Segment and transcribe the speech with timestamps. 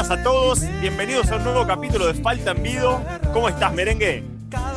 [0.00, 0.60] buenas a todos.
[0.80, 3.04] Bienvenidos a un nuevo capítulo de Falta en Vido.
[3.34, 4.24] ¿Cómo estás, merengue?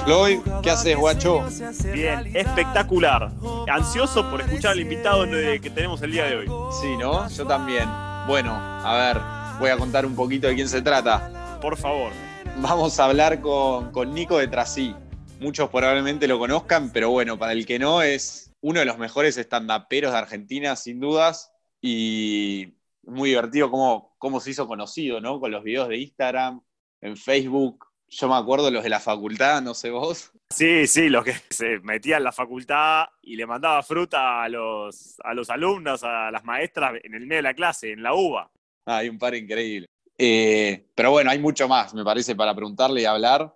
[0.04, 1.46] Floyd, ¿qué haces, guacho?
[1.94, 3.32] Bien, espectacular.
[3.70, 6.48] Ansioso por escuchar al invitado que tenemos el día de hoy.
[6.82, 7.30] Sí, ¿no?
[7.30, 7.88] Yo también.
[8.28, 9.22] Bueno, a ver,
[9.60, 11.58] voy a contar un poquito de quién se trata.
[11.62, 12.12] Por favor.
[12.58, 14.94] Vamos a hablar con, con Nico de Trasí.
[15.40, 19.38] Muchos probablemente lo conozcan, pero bueno, para el que no, es uno de los mejores
[19.38, 21.54] estandaperos de Argentina, sin dudas.
[21.82, 22.73] Y
[23.04, 25.40] muy divertido cómo, cómo se hizo conocido, ¿no?
[25.40, 26.62] Con los videos de Instagram,
[27.02, 27.86] en Facebook.
[28.08, 30.32] Yo me acuerdo los de la facultad, no sé vos.
[30.50, 35.16] Sí, sí, los que se metía en la facultad y le mandaba fruta a los,
[35.24, 38.52] a los alumnos, a las maestras en el medio de la clase, en la uva.
[38.86, 39.88] Ah, hay un par increíble.
[40.18, 43.54] Eh, pero bueno, hay mucho más, me parece, para preguntarle y hablar.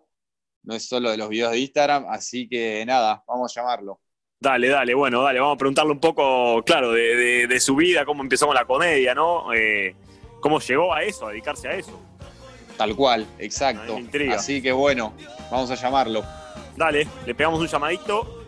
[0.64, 4.02] No es solo de los videos de Instagram, así que nada, vamos a llamarlo.
[4.40, 8.46] Dale, dale, bueno, dale, vamos a preguntarle un poco, claro, de, su vida, cómo empezó
[8.46, 9.52] con la comedia, ¿no?
[9.52, 9.96] Eh,
[10.40, 12.00] ¿Cómo llegó a eso, a dedicarse a eso?
[12.78, 13.98] Tal cual, exacto.
[14.32, 15.14] Así que bueno,
[15.50, 16.24] vamos a llamarlo.
[16.76, 18.46] Dale, le pegamos un llamadito.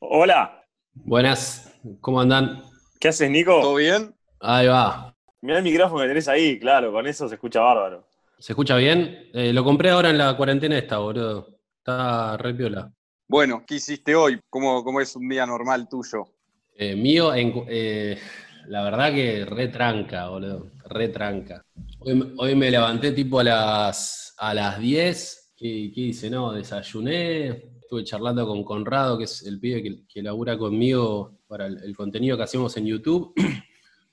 [0.00, 0.64] Hola.
[0.94, 2.64] Buenas, ¿cómo andan?
[2.98, 3.60] ¿Qué haces, Nico?
[3.60, 4.12] ¿Todo bien?
[4.40, 5.11] Ahí va.
[5.42, 8.06] Mirá el micrófono que tenés ahí, claro, con eso se escucha bárbaro.
[8.38, 9.28] ¿Se escucha bien?
[9.34, 11.58] Eh, lo compré ahora en la cuarentena esta, boludo.
[11.78, 12.92] Está re piola.
[13.26, 14.38] Bueno, ¿qué hiciste hoy?
[14.48, 16.28] ¿Cómo, cómo es un día normal tuyo?
[16.76, 18.16] Eh, mío, eh,
[18.68, 20.68] la verdad que re tranca, boludo.
[20.88, 21.64] Re tranca.
[21.98, 25.54] Hoy, me levanté tipo a las, a las 10.
[25.56, 26.30] ¿Qué, ¿Qué, hice?
[26.30, 27.48] No, desayuné.
[27.80, 32.36] Estuve charlando con Conrado, que es el pibe que, que labura conmigo para el contenido
[32.36, 33.34] que hacemos en YouTube.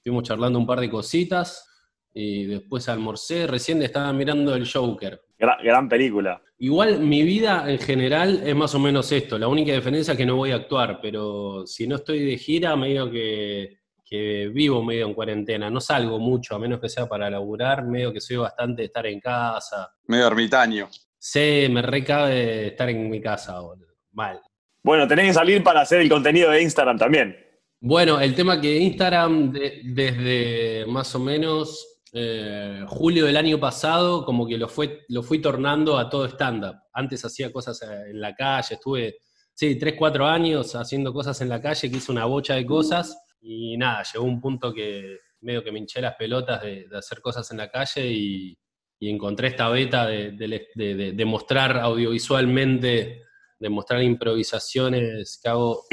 [0.09, 1.69] Estuvimos charlando un par de cositas
[2.11, 3.45] y después almorcé.
[3.45, 5.21] Recién estaba mirando el Joker.
[5.37, 6.41] Gran, película.
[6.57, 9.37] Igual mi vida en general es más o menos esto.
[9.37, 12.75] La única diferencia es que no voy a actuar, pero si no estoy de gira,
[12.75, 15.69] medio que, que vivo medio en cuarentena.
[15.69, 19.05] No salgo mucho, a menos que sea para laburar, medio que soy bastante de estar
[19.05, 19.93] en casa.
[20.07, 20.87] Medio ermitaño.
[21.19, 23.93] Sí, me recabe estar en mi casa, boludo.
[24.13, 24.41] Mal.
[24.81, 27.48] Bueno, tenés que salir para hacer el contenido de Instagram también.
[27.81, 34.45] Bueno, el tema que Instagram desde más o menos eh, julio del año pasado, como
[34.45, 36.75] que lo, fue, lo fui tornando a todo stand-up.
[36.91, 39.19] Antes hacía cosas eh, en la calle, estuve,
[39.53, 43.17] sí, tres, cuatro años haciendo cosas en la calle, que hice una bocha de cosas,
[43.39, 47.49] y nada, llegó un punto que medio que me hinché las pelotas de, hacer cosas
[47.51, 48.57] en la calle y,
[49.01, 53.23] encontré esta beta de, de mostrar audiovisualmente,
[53.57, 55.85] de mostrar improvisaciones que hago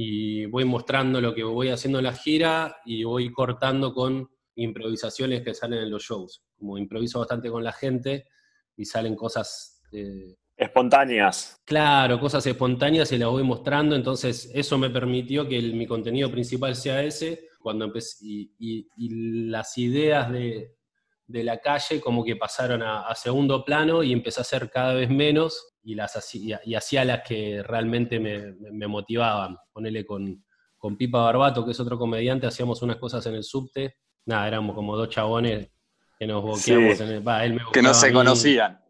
[0.00, 5.42] y voy mostrando lo que voy haciendo en la gira y voy cortando con improvisaciones
[5.42, 6.44] que salen en los shows.
[6.56, 8.28] Como improviso bastante con la gente
[8.76, 9.82] y salen cosas...
[9.90, 11.60] Eh, espontáneas.
[11.64, 16.76] Claro, cosas espontáneas y las voy mostrando, entonces eso me permitió que mi contenido principal
[16.76, 18.86] sea ese, cuando empecé, y,
[19.50, 20.76] las ideas de,
[21.26, 25.10] la calle como que pasaron a, a, segundo plano y empecé a hacer cada vez
[25.10, 29.56] menos y, las hacía, y hacía las que realmente me, motivaban.
[29.72, 30.44] Ponele con,
[30.76, 33.96] con, Pipa Barbato, que es otro comediante, hacíamos unas cosas en el subte.
[34.26, 35.70] Nada, éramos como dos chabones
[36.18, 37.60] que nos boqueamos en el.
[37.72, 38.80] que no se conocían.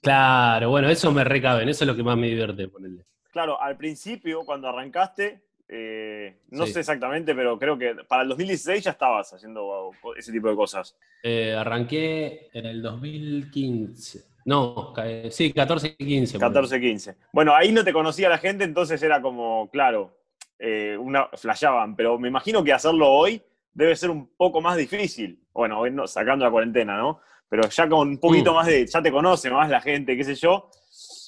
[0.00, 3.06] Claro, bueno, eso me recaben, eso es lo que más me divierte, ponerle.
[3.30, 8.84] Claro, al principio, cuando arrancaste, eh, no sé exactamente, pero creo que para el 2016
[8.84, 10.94] ya estabas haciendo ese tipo de cosas.
[11.22, 14.24] Eh, arranqué en el 2015.
[14.44, 14.92] No,
[15.30, 16.38] sí, 14 y 15.
[16.38, 17.16] 14 15.
[17.32, 20.14] Bueno, ahí no te conocía la gente, entonces era como, claro,
[20.58, 23.40] eh, una, flashaban, pero me imagino que hacerlo hoy
[23.72, 25.42] debe ser un poco más difícil.
[25.54, 27.20] Bueno, hoy no, sacando la cuarentena, ¿no?
[27.48, 28.54] Pero ya con un poquito mm.
[28.56, 30.68] más de, ya te conoce más la gente, qué sé yo,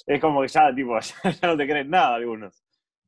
[0.06, 0.98] es como que ya, tipo,
[1.40, 2.63] ya, no te creen nada algunos.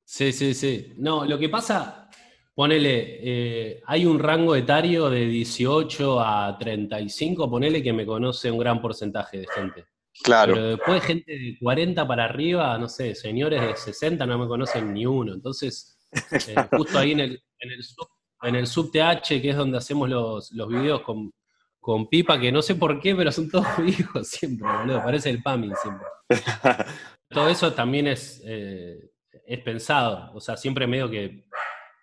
[0.06, 0.94] Sí, sí, sí.
[0.99, 2.08] No, lo que pasa,
[2.55, 8.58] ponele, eh, hay un rango etario de 18 a 35, ponele que me conoce un
[8.58, 9.85] gran porcentaje de gente.
[10.23, 10.55] Claro.
[10.55, 14.94] Pero después gente de 40 para arriba, no sé, señores de 60 no me conocen
[14.94, 15.35] ni uno.
[15.35, 18.09] Entonces, eh, justo ahí en el, en el, sub,
[18.43, 21.32] en el TH, que es donde hacemos los, los videos con,
[21.81, 25.02] con Pipa, que no sé por qué, pero son todos viejos siempre, boludo.
[25.02, 26.06] Parece el PAMI siempre.
[27.29, 29.11] Todo eso también es, eh,
[29.47, 30.33] es pensado.
[30.35, 31.45] O sea, siempre medio que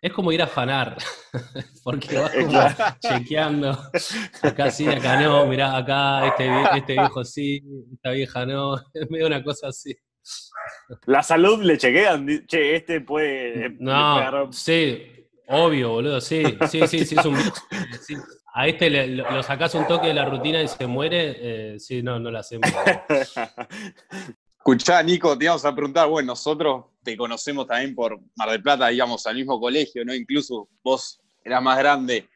[0.04, 0.98] es como ir a afanar,
[1.84, 2.60] porque vas como
[3.00, 3.72] chequeando,
[4.42, 7.63] acá sí, acá no, mirá, acá este, este, viejo sí,
[7.94, 9.95] esta vieja no, es medio una cosa así.
[11.06, 13.78] La salud le chequean, che, este puede...
[13.80, 15.04] No, sí,
[15.48, 17.38] obvio, boludo, sí, sí, sí, sí, es un
[18.54, 21.36] A este lo, sacás un toque de la rutina y se muere,
[21.75, 22.69] eh, sí, no, no lo hacemos.
[24.57, 28.91] Escuchá, Nico, te íbamos a preguntar, bueno, nosotros te conocemos también por Mar del Plata,
[28.91, 30.13] íbamos al mismo colegio, ¿no?
[30.13, 32.29] Incluso vos eras más grande.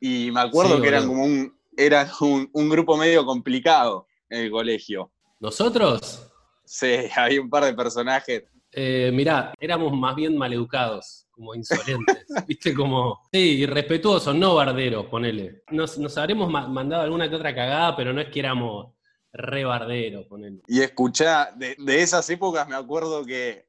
[0.00, 4.44] Y me acuerdo Sí, que eran como un, eran un, un grupo medio complicado en
[4.44, 5.10] el colegio.
[5.40, 6.28] ¿Nosotros?
[6.64, 8.44] Sí, había un par de personajes.
[8.72, 12.74] Eh, mirá, éramos más bien maleducados, como insolentes, ¿viste?
[12.74, 15.62] Como, sí, irrespetuosos, no barderos, ponele.
[15.70, 18.92] Nos, nos habremos ma- mandado alguna que otra cagada, pero no es que éramos
[19.32, 20.60] re barderos, ponele.
[20.66, 23.65] Y escuchá, de, de esas épocas me acuerdo que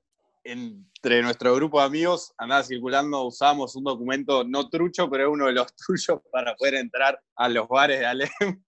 [0.51, 5.53] entre nuestro grupo de amigos andaba circulando, usábamos un documento no trucho, pero uno de
[5.53, 8.29] los tuyos para poder entrar a los bares de Alem.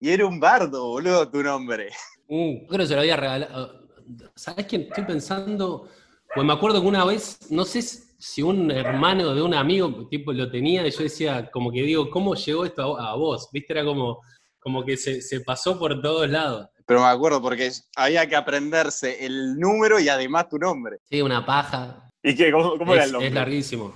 [0.00, 1.90] Y era un bardo, boludo, tu nombre.
[2.28, 3.88] Uh, creo que se lo había regalado.
[4.36, 4.82] ¿Sabes quién?
[4.82, 5.88] Estoy pensando.
[6.32, 10.32] Pues me acuerdo que una vez, no sé si un hermano de un amigo tipo
[10.32, 13.48] lo tenía, y yo decía, como que digo, ¿cómo llegó esto a, vos?
[13.52, 13.72] ¿Viste?
[13.72, 14.20] Era como,
[14.60, 16.68] como que se, se pasó por todos lados.
[16.88, 20.96] Pero me acuerdo porque había que aprenderse el número y además tu nombre.
[21.04, 22.10] Sí, una paja.
[22.22, 22.50] ¿Y qué?
[22.50, 23.28] ¿Cómo, cómo era Es, el nombre?
[23.28, 23.94] es larguísimo.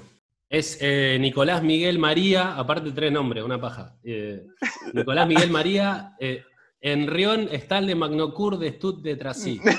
[0.50, 3.97] Es eh, Nicolás Miguel María, aparte tres nombres, una paja.
[4.05, 4.44] Eh,
[4.93, 6.44] Nicolás Miguel María, eh,
[6.83, 9.59] Enrión de Magnocur de Stud de Trasí.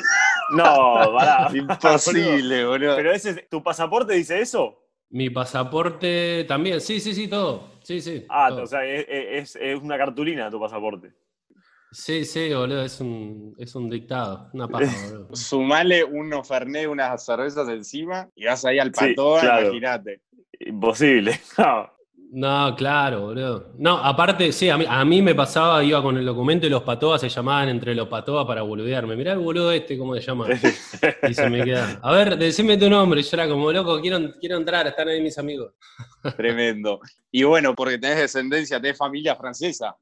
[0.56, 1.50] No, pará.
[1.56, 2.96] Imposible, boludo.
[2.96, 4.84] Pero ese, ¿tu pasaporte dice eso?
[5.10, 7.72] Mi pasaporte también, sí, sí, sí, todo.
[7.84, 8.26] Sí, sí.
[8.30, 8.64] Ah, todo.
[8.64, 11.12] o sea, es, es- es una cartulina tu pasaporte.
[11.94, 15.36] Sí, sí, boludo, es un, es un dictado, una paja, boludo.
[15.36, 19.66] Sumale unos Fernet, unas cervezas encima y vas ahí al Sí, patón, claro.
[19.68, 20.22] imagínate.
[20.60, 21.40] Imposible.
[21.58, 21.94] No.
[22.36, 23.74] No, claro, boludo.
[23.78, 26.82] No, aparte, sí, a mí, a mí me pasaba, iba con el documento y los
[26.82, 29.16] patoas se llamaban entre los patoas para boludearme.
[29.16, 30.48] Mirá el boludo este, ¿cómo se llama?
[31.30, 32.00] Y se me queda.
[32.02, 33.20] A ver, decime tu nombre.
[33.20, 35.74] Y yo era como, loco, quiero, quiero entrar, están ahí mis amigos.
[36.36, 37.00] Tremendo.
[37.30, 39.96] Y bueno, porque tenés descendencia, tenés familia francesa.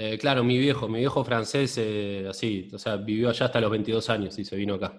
[0.00, 3.68] Eh, claro, mi viejo, mi viejo francés, eh, así, o sea, vivió allá hasta los
[3.70, 4.96] 22 años y se vino acá.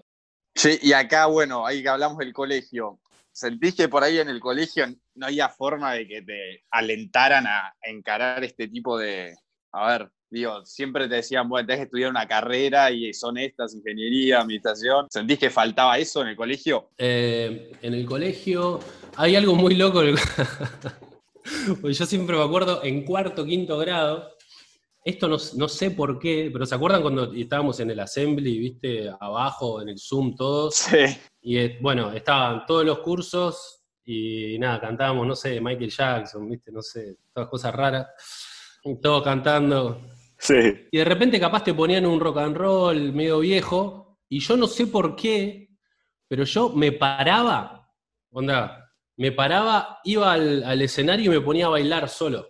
[0.53, 2.99] Che, y acá, bueno, ahí que hablamos del colegio.
[3.31, 4.85] ¿Sentís que por ahí en el colegio
[5.15, 9.33] no había forma de que te alentaran a encarar este tipo de.
[9.71, 13.73] A ver, digo, siempre te decían, bueno, tenés que estudiar una carrera y son estas,
[13.75, 15.07] ingeniería, administración.
[15.09, 16.89] ¿Sentís que faltaba eso en el colegio?
[16.97, 18.81] Eh, en el colegio
[19.15, 20.01] hay algo muy loco.
[20.01, 20.17] en el-
[21.81, 24.35] Porque yo siempre me acuerdo en cuarto, quinto grado.
[25.09, 29.09] Esto no, no sé por qué, pero ¿se acuerdan cuando estábamos en el assembly, viste,
[29.19, 30.75] abajo, en el Zoom, todos?
[30.75, 30.97] Sí.
[31.41, 36.71] Y eh, bueno, estaban todos los cursos y nada, cantábamos, no sé, Michael Jackson, viste,
[36.71, 38.07] no sé, todas cosas raras.
[39.01, 39.99] Todos cantando.
[40.37, 40.87] Sí.
[40.91, 44.67] Y de repente capaz te ponían un rock and roll medio viejo, y yo no
[44.67, 45.69] sé por qué,
[46.27, 47.91] pero yo me paraba,
[48.29, 52.47] onda, me paraba, iba al, al escenario y me ponía a bailar solo.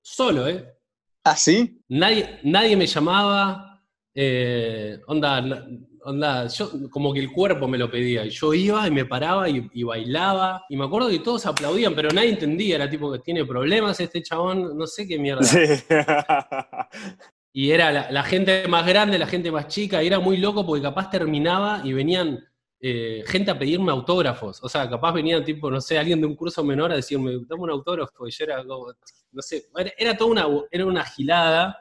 [0.00, 0.79] Solo, ¿eh?
[1.24, 1.82] ¿Ah, sí?
[1.88, 3.82] Nadie, nadie me llamaba,
[4.14, 5.66] eh, onda,
[6.02, 9.48] onda, yo como que el cuerpo me lo pedía, y yo iba y me paraba
[9.48, 13.18] y, y bailaba, y me acuerdo que todos aplaudían, pero nadie entendía, era tipo que
[13.18, 15.42] tiene problemas este chabón, no sé qué mierda.
[15.42, 15.58] Sí.
[17.52, 20.64] Y era la, la gente más grande, la gente más chica, y era muy loco
[20.64, 22.38] porque capaz terminaba y venían
[22.80, 24.62] eh, gente a pedirme autógrafos.
[24.62, 27.62] O sea, capaz venían tipo, no sé, alguien de un curso menor a decirme, dame
[27.62, 28.26] un autógrafo.
[28.26, 28.92] Y yo era como,
[29.32, 29.64] no sé,
[29.98, 31.78] era, toda una, era una gilada.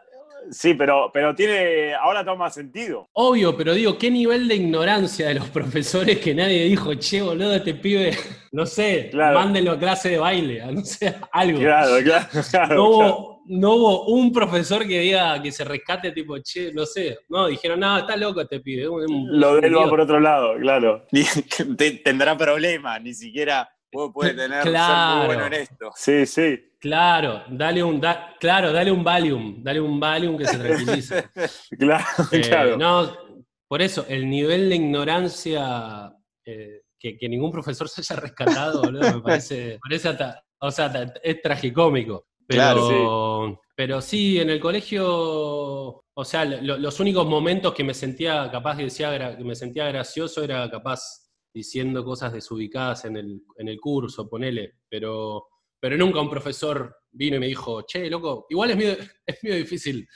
[0.52, 1.94] Sí, pero, pero tiene.
[1.94, 3.08] Ahora toma sentido.
[3.14, 7.54] Obvio, pero digo, qué nivel de ignorancia de los profesores que nadie dijo, che, boludo,
[7.56, 8.18] este pibe,
[8.54, 9.38] no sé, Claro.
[9.38, 11.60] mándenlo a clase de baile, no sé, algo.
[11.60, 12.26] Claro, claro.
[12.52, 13.16] claro, No claro.
[13.18, 17.20] hubo, no hubo un profesor que diga que se rescate, tipo, che, no sé.
[17.30, 18.84] No, dijeron, no, está loco este pibe.
[18.84, 19.90] es un- un- Lo de él va idiota".
[19.90, 21.06] por otro lado, claro.
[22.04, 25.18] Tendrá problemas, ni siquiera vos puede tener ser Claro.
[25.18, 25.92] muy bueno en esto.
[25.96, 26.60] Sí, sí.
[26.80, 31.26] Claro, dale un, da- claro, dale un Valium, dale un Valium que se tranquilice.
[31.80, 32.78] Claro, Eh, claro.
[32.78, 33.18] No,
[33.68, 36.14] por eso, el nivel de ignorancia
[36.46, 40.72] eh, que, que ningún profesor se haya rescatado, boludo, me parece, me parece hasta- o
[40.72, 42.28] sea, hasta- es tragicómico.
[42.50, 47.94] Pero, Claro, pero sí, en el colegio, o sea, lo- los únicos momentos que me
[47.94, 51.00] sentía capaz que decía que me sentía gracioso era capaz
[51.54, 55.48] diciendo cosas desubicadas en el, en el curso, ponele, pero,
[55.80, 59.58] pero nunca un profesor vino y me dijo, che, loco, igual es medio, es medio
[59.58, 60.08] difícil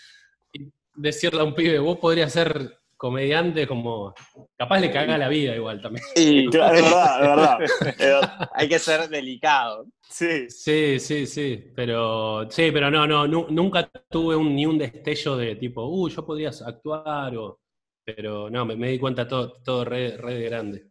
[0.96, 4.14] decirle a un pibe, vos podrías ser comediante como,
[4.58, 6.06] capaz le caga la vida igual también.
[6.16, 7.60] Y Claro, es verdad,
[8.00, 8.50] es verdad.
[8.56, 9.88] Hay que ser delicado.
[10.10, 10.50] Sí.
[10.50, 15.36] Sí, sí, sí, pero sí, pero no, no, nu- nunca tuve un, ni un destello
[15.36, 17.60] de tipo, uh, yo podría actuar o,
[18.06, 20.86] pero no, me, me di cuenta todo, todo re, re de grande.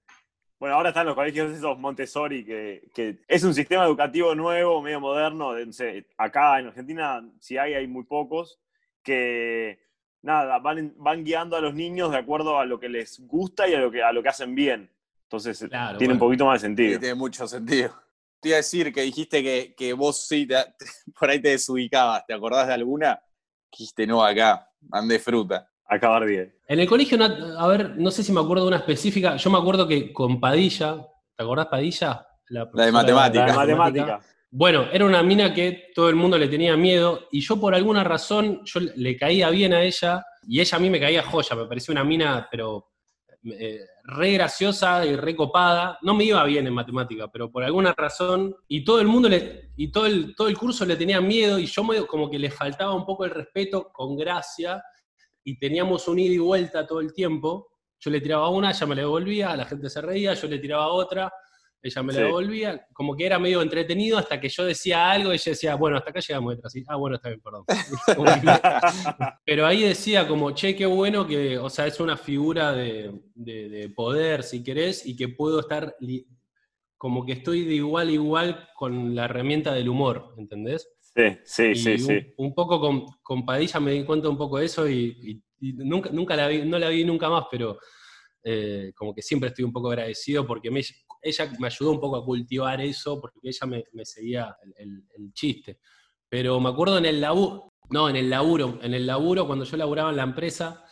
[0.61, 5.01] Bueno, ahora están los colegios esos Montessori, que, que es un sistema educativo nuevo, medio
[5.01, 5.55] moderno.
[5.55, 8.61] de- no sé, acá en Argentina, si hay, hay muy pocos,
[9.03, 9.79] que
[10.23, 13.75] nada, van, van guiando a los niños de acuerdo a lo que les gusta y
[13.75, 14.91] a lo que, a lo que hacen bien.
[15.25, 17.01] Entonces Claro, tiene un poquito más de Sí, sentido.
[17.01, 17.93] tiene mucho sentido.
[18.41, 20.57] Te iba a decir que dijiste que, que vos sí, te-
[21.19, 22.25] por ahí te desubicabas.
[22.27, 23.21] ¿Te acordás de alguna?
[23.71, 25.69] Dijiste, no, acá, mandé fruta.
[25.87, 26.53] Acabar 10.
[26.69, 29.37] En el colegio, no- a ver, no sé si me acuerdo de una específica.
[29.37, 30.97] Yo me acuerdo que con Padilla,
[31.37, 32.27] ¿te acordás Padilla?
[32.49, 33.47] La de matemática.
[33.47, 34.21] La matemática.
[34.55, 38.05] Bueno, era una mina que todo el mundo le tenía miedo y yo por alguna
[38.05, 41.65] razón yo le caía bien a ella y ella a mí me caía joya, me
[41.65, 42.91] parecía una mina pero
[43.45, 45.99] eh, re graciosa y re copada.
[46.03, 49.71] No me iba bien en matemática, pero por alguna razón y todo el mundo le
[49.75, 52.51] y todo el todo el curso le tenía miedo y yo medio como que le
[52.51, 54.85] faltaba un poco el respeto con gracia
[55.43, 57.71] y teníamos un ida y vuelta todo el tiempo.
[57.99, 60.89] Yo le tiraba una, ella me la devolvía, la gente se reía, yo le tiraba
[60.89, 61.33] otra,
[61.83, 62.25] ella me la Sí.
[62.27, 65.97] devolvía, como que era medio entretenido hasta que yo decía algo y ella decía, bueno,
[65.97, 66.77] hasta acá llegamos detrás.
[66.77, 67.65] Y, ah, bueno, está bien, perdón.
[69.45, 73.69] Pero ahí decía como, che, qué bueno que, o sea, es una figura de, de-
[73.69, 75.97] de poder, si querés, y que puedo estar,
[76.97, 80.89] como que estoy de igual a igual con la herramienta del humor, ¿entendés?
[81.01, 82.35] Sí, sí, Y sí, un, sí.
[82.39, 85.73] un poco con, con Padilla me di cuenta un poco de eso y, y- y
[85.75, 87.79] nunca, nunca la vi, no la vi nunca más, pero
[88.43, 90.81] eh, como que siempre estoy un poco agradecido porque me-
[91.23, 95.05] ella me ayudó un poco a cultivar eso, porque ella me, me seguía el, el-
[95.17, 95.79] el chiste.
[96.29, 99.77] Pero me acuerdo en el laburo, no, en el laburo, en el laburo, cuando yo
[99.77, 100.85] laburaba en la empresa,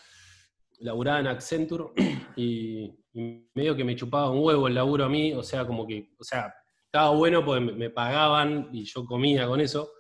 [0.81, 1.93] laburaba en Accenture
[2.37, 5.87] y, y medio que me chupaba un huevo el laburo a mí, o sea, como
[5.87, 9.93] que, o sea, estaba bueno porque me- me pagaban y yo comía con eso,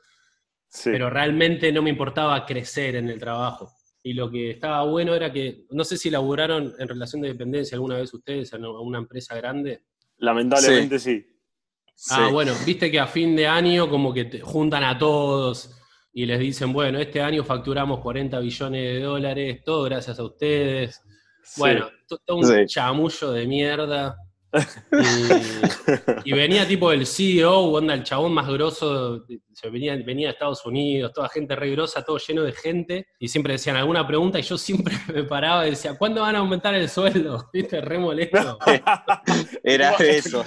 [0.69, 0.91] sí.
[0.91, 3.73] pero realmente no me importaba crecer en el trabajo.
[4.03, 7.77] Y lo que estaba bueno era que, no sé si laburaron en relación de dependencia
[7.77, 9.85] alguna vez ustedes en una empresa grande.
[10.21, 11.27] Lamentablemente sí.
[12.11, 12.33] Ah, Sí.
[12.33, 15.77] bueno, viste que a fin de año como que te juntan a todos
[16.13, 21.03] y les dicen, bueno, este año facturamos 40 billones de dólares, todo gracias a ustedes.
[21.43, 21.61] Sí.
[21.61, 22.67] Bueno, to- todo un Sí.
[22.67, 24.17] chamullo de mierda.
[26.25, 30.33] Y, y venía tipo el CEO, onda, el chabón más grosso, se venía, venía de
[30.33, 34.39] Estados Unidos, toda gente re grosa, todo lleno de gente, y siempre decían alguna pregunta
[34.39, 37.49] y yo siempre me paraba y decía, ¿cuándo van a aumentar el sueldo?
[37.53, 37.81] ¿Viste?
[37.81, 38.59] Re molesto.
[39.65, 40.43] Era eso.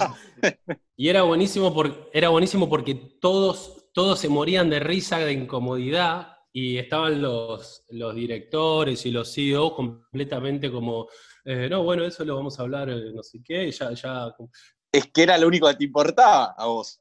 [0.96, 6.28] Y era buenísimo, por- era buenísimo porque todos, todos se morían de risa, de incomodidad,
[6.52, 11.08] y estaban los, los directores y los CEO completamente como,
[11.44, 14.34] eh, no, bueno, eso lo vamos a hablar, eh, no sé qué, y ya, ya.
[14.92, 17.00] Es que era lo único que te importaba a vos.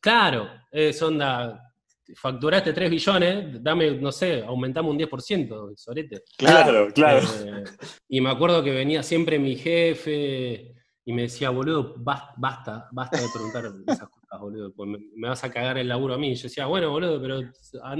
[0.00, 1.72] Claro, es onda,
[2.14, 6.22] facturaste 3 billones, dame, no sé, aumentamos un 10%, sorete.
[6.36, 7.20] Claro, claro.
[7.44, 7.64] Eh,
[8.08, 13.16] y me acuerdo que venía siempre mi jefe y me decía, boludo, bas- basta, basta
[13.20, 16.30] de preguntar esas cosas, boludo, pues me, me vas a cagar el laburo a mí.
[16.30, 17.40] Y yo decía, bueno, boludo, pero
[17.82, 17.96] a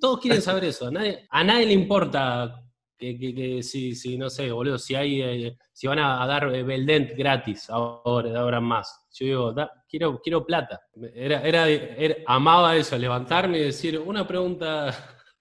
[0.00, 2.62] todos quieren saber eso, a nadie, a nadie le importa
[2.98, 6.54] que, que- que si, si, no sé, boludo, si hay, eh, si van a, dar
[6.54, 9.06] eh, Beldent gratis ahora, de ahora más.
[9.12, 10.80] Yo digo, "Da- quiero, quiero plata.
[11.14, 14.92] Era, era, era- amaba eso, levantarme y decir, una pregunta,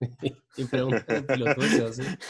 [0.22, 0.32] y.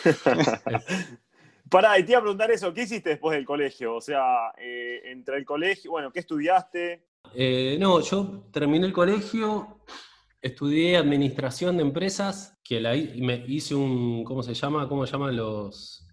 [1.69, 3.96] Pará, y te iba a preguntar eso, ¿qué hiciste después del colegio?
[3.96, 7.03] O sea, eh, entre el colegio, bueno, ¿qué estudiaste?
[7.36, 9.81] Eh, no, yo terminé el colegio,
[10.41, 14.88] estudié administración de empresas, que la me hice un, ¿cómo se llama?
[14.88, 16.03] ¿Cómo se llaman los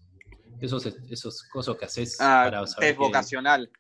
[0.61, 3.71] esos esos cosas que haces Ah, para saber test qué- vocacional.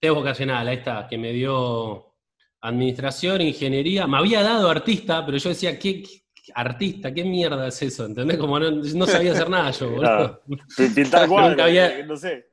[0.00, 2.14] test vocacional, ahí está, que me dio
[2.62, 6.20] administración, ingeniería, me había dado artista, pero yo decía, ¿qué, qué-
[6.54, 7.12] artista?
[7.12, 8.06] ¿Qué mierda es eso?
[8.06, 8.38] ¿Entendés?
[8.38, 10.42] Como no, no sabía hacer nada yo, boludo.
[10.76, 12.46] Pintar Nunca cuadros, había- eh, no sé.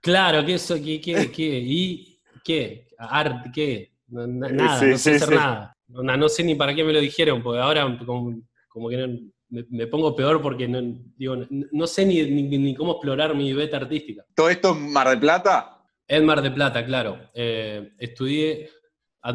[0.00, 0.74] Claro, ¿qué eso?
[0.76, 1.00] ¿Qué?
[1.00, 1.30] ¿Qué?
[1.30, 1.58] qué?
[1.64, 2.88] ¿Y qué?
[2.98, 3.50] ¿Arte?
[3.54, 3.72] ¿Qué?
[3.74, 5.34] Eh, nada, sí, no sé sí, hacer sí.
[5.34, 5.76] nada.
[5.92, 9.18] No, no sé ni para qué me lo dijeron, porque ahora como, como que no-
[9.50, 10.80] me, me pongo peor porque no,
[11.16, 14.24] digo, no, no sé ni, ni- ni cómo explorar mi beta artística.
[14.34, 15.84] ¿Todo esto en Mar del Plata?
[16.08, 17.18] En Mar de Plata, claro.
[17.34, 18.70] Eh, estudié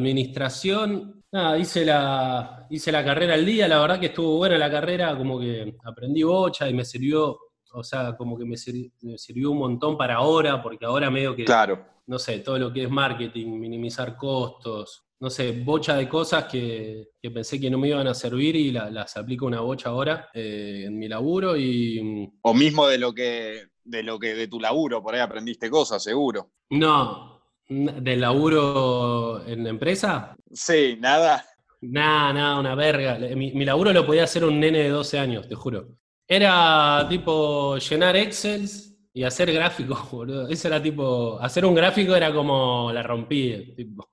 [0.07, 1.23] administración.
[1.31, 5.15] Nada, hice la, hice la carrera al día, la verdad que estuvo buena la carrera,
[5.17, 7.37] como que aprendí bocha y me sirvió,
[7.73, 11.85] o sea, como que me sirvió un montón para ahora, porque ahora medio que Claro.
[12.07, 17.09] no sé, todo lo que es marketing, minimizar costos, no sé, bocha de cosas que,
[17.21, 20.29] que pensé que no me iban a servir y la- las aplico una bocha ahora
[20.33, 24.47] eh, en mi laburo y mm, O mismo de lo que de lo que de
[24.47, 26.51] tu laburo, por ahí aprendiste cosas, seguro.
[26.69, 31.45] no, del laburo en la empresa, Sí, nada.
[31.81, 33.17] nada, nada, una verga.
[33.36, 35.88] Mi, mi laburo lo podía hacer un nene de 12 años, te juro.
[36.27, 40.47] Era tipo llenar Excels y hacer gráficos, boludo.
[40.50, 44.07] Eso era tipo, hacer un gráfico era como la rompí, tipo.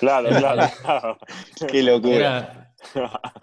[0.00, 1.18] Claro, claro, claro.
[1.70, 2.16] Qué locura.
[2.16, 2.74] Era-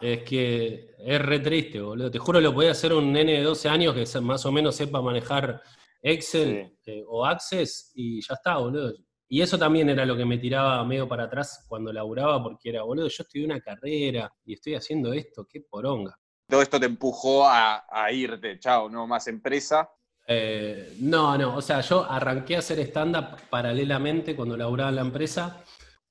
[0.01, 2.09] es que es re triste, boludo.
[2.09, 4.99] Te juro, lo podía hacer un nene de 12 años que más o menos sepa
[4.99, 5.61] manejar
[6.01, 8.93] Excel eh, o Access y ya está, boludo.
[9.29, 12.81] Y eso también era lo que me tiraba medio para atrás cuando laburaba, porque era,
[12.81, 16.17] boludo, yo estoy en una carrera y estoy haciendo esto, qué poronga.
[16.49, 19.89] Todo esto te empujó a, irte, chao, no más empresa.
[20.25, 25.01] Eh, no, no, o sea, yo arranqué a hacer stand-up paralelamente cuando laburaba en la
[25.01, 25.63] empresa.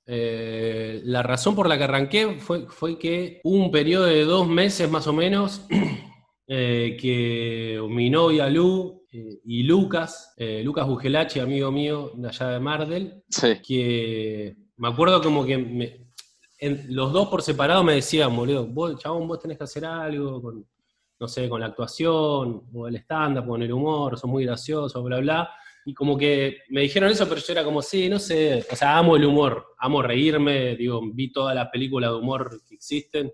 [0.08, 4.46] Eh, la razón por la que arranqué fue, fue que hubo un periodo de dos
[4.46, 5.66] meses más o menos
[6.46, 12.60] eh, que mi novia Lu eh, y Lucas, Lucas Bugelachi, amigo mío de allá de
[12.60, 13.24] Mardel,
[13.66, 16.06] que me acuerdo como que
[16.88, 20.66] los dos por separado me decían, boludo, vos, chabón, vos tenés que hacer algo con,
[21.18, 25.18] no sé, con la actuación, o el stand-up, con el humor, son muy graciosos, bla,
[25.18, 25.50] bla.
[25.88, 28.98] Y como que me dijeron eso, pero yo era como, sí, no sé, o sea,
[28.98, 33.32] amo el humor, amo reírme, digo, vi todas las películas de humor que existen,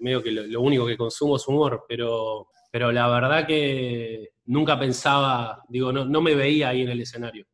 [0.00, 5.62] medio que lo, único que consumo es humor, pero, pero la verdad que nunca pensaba,
[5.68, 7.46] digo, no, no me veía ahí en el escenario.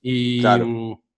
[0.00, 0.40] Y,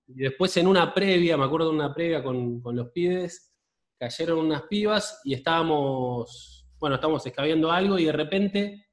[0.06, 3.52] después en una previa, me acuerdo de una previa con, los pibes,
[3.98, 8.85] cayeron unas pibas y estábamos, bueno, estábamos escabeando algo y de repente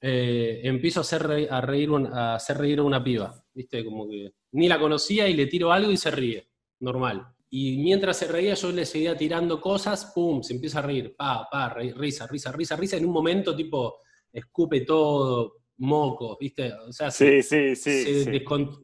[0.00, 3.84] eh, empiezo a hacer, a, reír a hacer reír a una piba, ¿viste?
[3.84, 6.48] Como que ni la conocía y le tiro algo y se ríe,
[6.80, 7.26] normal.
[7.50, 11.48] Y mientras se reía, yo le seguía tirando cosas, pum, se empieza a reír, pa,
[11.50, 12.96] pa, risa, risa, risa, risa.
[12.96, 14.00] En un momento, tipo,
[14.32, 16.72] escupe todo, moco, ¿viste?
[16.72, 18.24] O sea, sí, se, sí,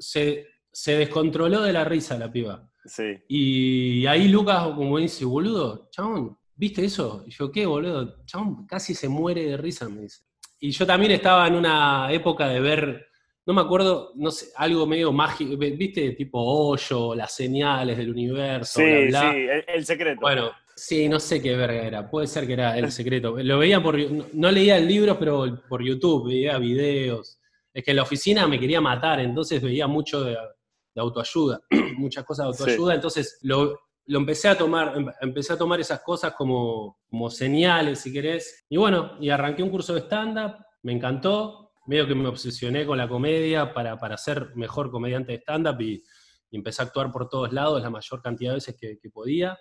[0.00, 2.70] sí, se, descontroló de la risa la piba.
[2.84, 3.16] Sí.
[3.28, 7.24] Y ahí Lucas, como dice, boludo, chabón, ¿viste eso?
[7.26, 8.24] Y yo, ¿qué, boludo?
[8.24, 10.22] Chabón, casi se muere de risa, me dice.
[10.60, 13.08] Y yo también estaba en una época de ver
[13.46, 18.80] no me acuerdo, no sé, algo medio mágico, viste, tipo hoyo, las señales del universo,
[18.80, 20.20] sí, Sí, el, secreto.
[20.22, 23.36] Bueno, sí, no sé qué verga era, puede ser que era el secreto.
[23.42, 23.98] Lo veía por,
[24.34, 27.38] no, leía el libro, pero por YouTube, veía videos.
[27.72, 30.36] Es que en la oficina me quería matar, entonces veía mucho de,
[30.96, 31.60] autoayuda,
[31.98, 36.34] muchas cosas de autoayuda, entonces lo, empecé a tomar, em, empecé a tomar esas cosas
[36.34, 38.64] como, como señales, si querés.
[38.68, 42.98] Y bueno, y arranqué un curso de stand-up, me encantó, medio que me obsesioné con
[42.98, 46.02] la comedia para, para ser mejor comediante de stand-up y,
[46.50, 49.58] empecé a actuar por todos lados la mayor cantidad de veces que, podía,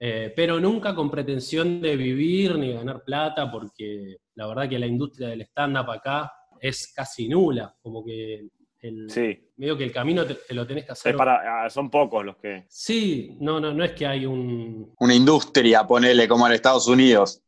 [0.00, 4.86] eh, pero nunca con pretensión de vivir ni ganar plata, porque la verdad que la
[4.88, 8.48] industria del stand-up acá es casi nula, como que
[8.84, 11.16] el, medio que el camino te, lo tenés que hacer.
[11.16, 12.64] para, ah, son pocos los que.
[12.68, 14.92] Sí, no, no, no es que hay un.
[14.98, 17.40] Una industria, ponele, como en Estados Unidos.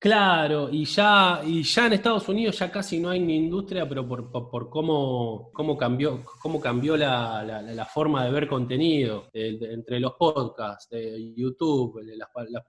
[0.00, 4.06] Claro, y ya, y ya en Estados Unidos ya casi no hay ni industria, pero
[4.06, 10.12] por, por, cómo, cómo, cambió, cómo cambió la, la, forma de ver contenido entre los
[10.12, 10.88] podcasts,
[11.34, 12.00] YouTube,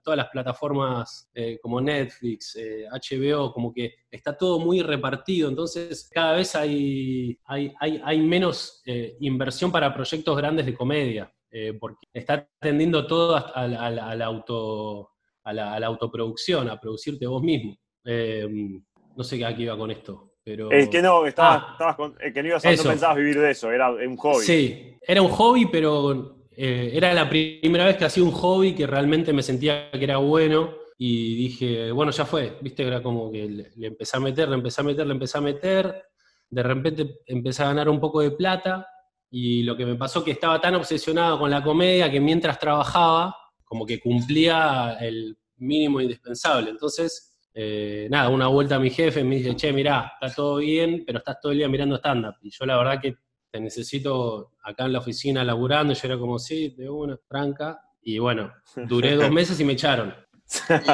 [0.02, 2.58] todas las plataformas eh, como Netflix,
[2.90, 8.20] HBO, eh, como que está todo muy repartido, entonces cada vez hay, hay, hay, hay
[8.22, 11.32] menos eh, inversión para proyectos grandes de comedia,
[11.78, 15.09] porque está tendiendo todo al auto
[15.44, 17.76] a la, autoproducción, a producirte vos mismo.
[18.04, 18.82] Em,
[19.16, 20.32] no sé qué iba con esto.
[20.42, 20.70] Pero...
[20.70, 23.70] Es que no, estabas, ah, con, que no, ibas a, no pensabas vivir de eso,
[23.70, 24.44] era un hobby.
[24.44, 28.86] Sí, era un hobby, pero eh, era la primera vez que hacía un hobby que
[28.86, 33.48] realmente me sentía que era bueno y dije, bueno, ya fue, viste, era como que
[33.48, 36.04] le, empecé a meter, le empecé a meter, le empecé a meter,
[36.50, 38.86] de repente empecé a ganar un poco de plata
[39.30, 43.34] y lo que me pasó que estaba tan obsesionado con la comedia que mientras trabajaba
[43.70, 46.70] como que cumplía el mínimo indispensable.
[46.70, 51.04] Entonces, eh, nada, una vuelta a mi jefe me dice, che, mirá, está todo bien,
[51.06, 52.34] pero estás todo el día mirando stand-up.
[52.42, 53.14] Y yo la verdad que
[53.48, 55.94] te necesito acá en la oficina laburando.
[55.94, 57.80] Yo era como, sí, de una, franca.
[58.02, 58.52] Y bueno,
[58.88, 60.16] duré dos meses y me echaron.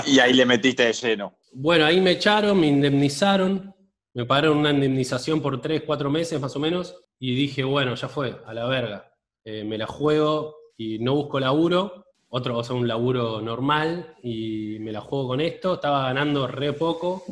[0.06, 1.38] y ahí le metiste de lleno.
[1.54, 3.74] Bueno, ahí me echaron, me indemnizaron,
[4.12, 6.94] me pagaron una indemnización por tres, cuatro meses más o menos.
[7.18, 9.14] Y dije, bueno, ya fue, a la verga.
[9.44, 14.78] Eh, me la juego y no busco laburo otro, o sea, un laburo normal y
[14.80, 15.74] me la juego con esto.
[15.74, 17.24] Estaba ganando re poco.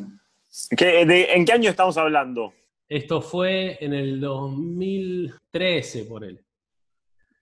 [0.70, 2.52] ¿En qué año estamos hablando?
[2.88, 6.44] Esto fue en el 2013, por él.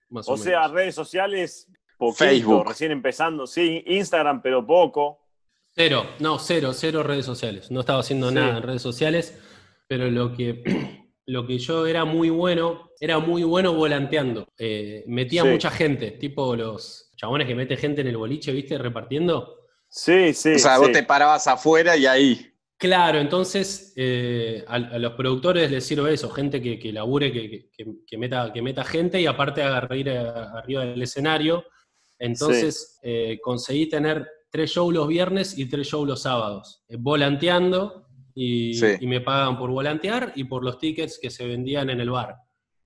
[0.09, 1.69] o, sea, redes sociales,
[2.15, 2.67] Facebook.
[2.67, 3.45] recién empezando.
[3.45, 5.19] Sí, Instagram, pero poco.
[5.75, 7.71] Cero, no, cero, cero redes sociales.
[7.71, 9.39] No estaba haciendo nada en redes sociales,
[9.87, 10.63] pero lo que,
[11.25, 14.47] lo que yo era muy bueno, era muy bueno volanteando.
[14.57, 18.77] Eh, metía mucha gente, tipo los chabones que mete gente en el boliche, ¿viste?
[18.77, 19.67] Repartiendo.
[19.87, 20.53] Sí, sí.
[20.53, 22.53] O sea, vos te parabas afuera y ahí.
[22.77, 28.51] Claro, entonces eh, a, los productores les sirve eso, gente que, que labure, que, meta,
[28.51, 31.63] que meta gente y aparte haga reír arriba del escenario.
[32.19, 38.02] Entonces eh, conseguí tener tres shows los viernes y tres shows los sábados, eh, volanteando
[38.35, 38.87] Y, Sí.
[38.99, 42.35] y me pagan por volantear y por los tickets que se vendían en el bar.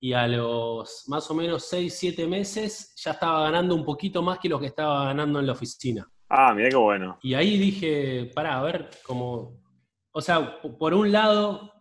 [0.00, 4.38] Y a los más o menos 6, 7 meses ya estaba ganando un poquito más
[4.38, 6.08] que lo que estaba ganando en la oficina.
[6.28, 7.18] Ah, mirá qué bueno.
[7.22, 9.58] Y ahí dije, pará, a ver, como,
[10.12, 11.72] o sea, por un lado,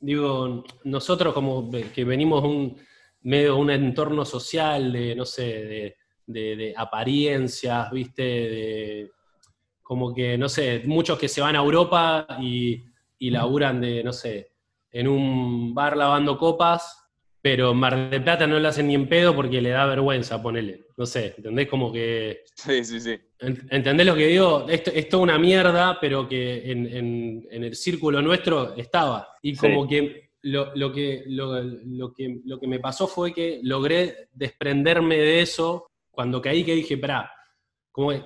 [0.00, 2.76] digo, nosotros como que venimos un
[3.22, 9.10] medio de un entorno social de, no sé, de, de- de apariencias, viste, de
[9.82, 12.82] como que, no sé, muchos que se van a Europa y,
[13.18, 14.52] y laburan de, no sé,
[14.90, 17.02] en un bar lavando copas,
[17.42, 20.42] pero en Mar del Plata no lo hacen ni en pedo porque le da vergüenza
[20.42, 21.68] ponerle, no sé, ¿entendés?
[21.68, 22.42] Como que...
[22.56, 23.16] Sí, sí, sí.
[23.38, 24.66] Ent- ¿Entendés lo que digo?
[24.68, 29.28] Esto es toda una mierda, pero que en, en- en el círculo nuestro estaba.
[29.42, 29.60] Y Sí.
[29.60, 34.28] como que lo, lo que lo, lo que lo que me pasó fue que logré
[34.32, 37.30] desprenderme de eso cuando caí que dije, pará,
[37.92, 38.22] como que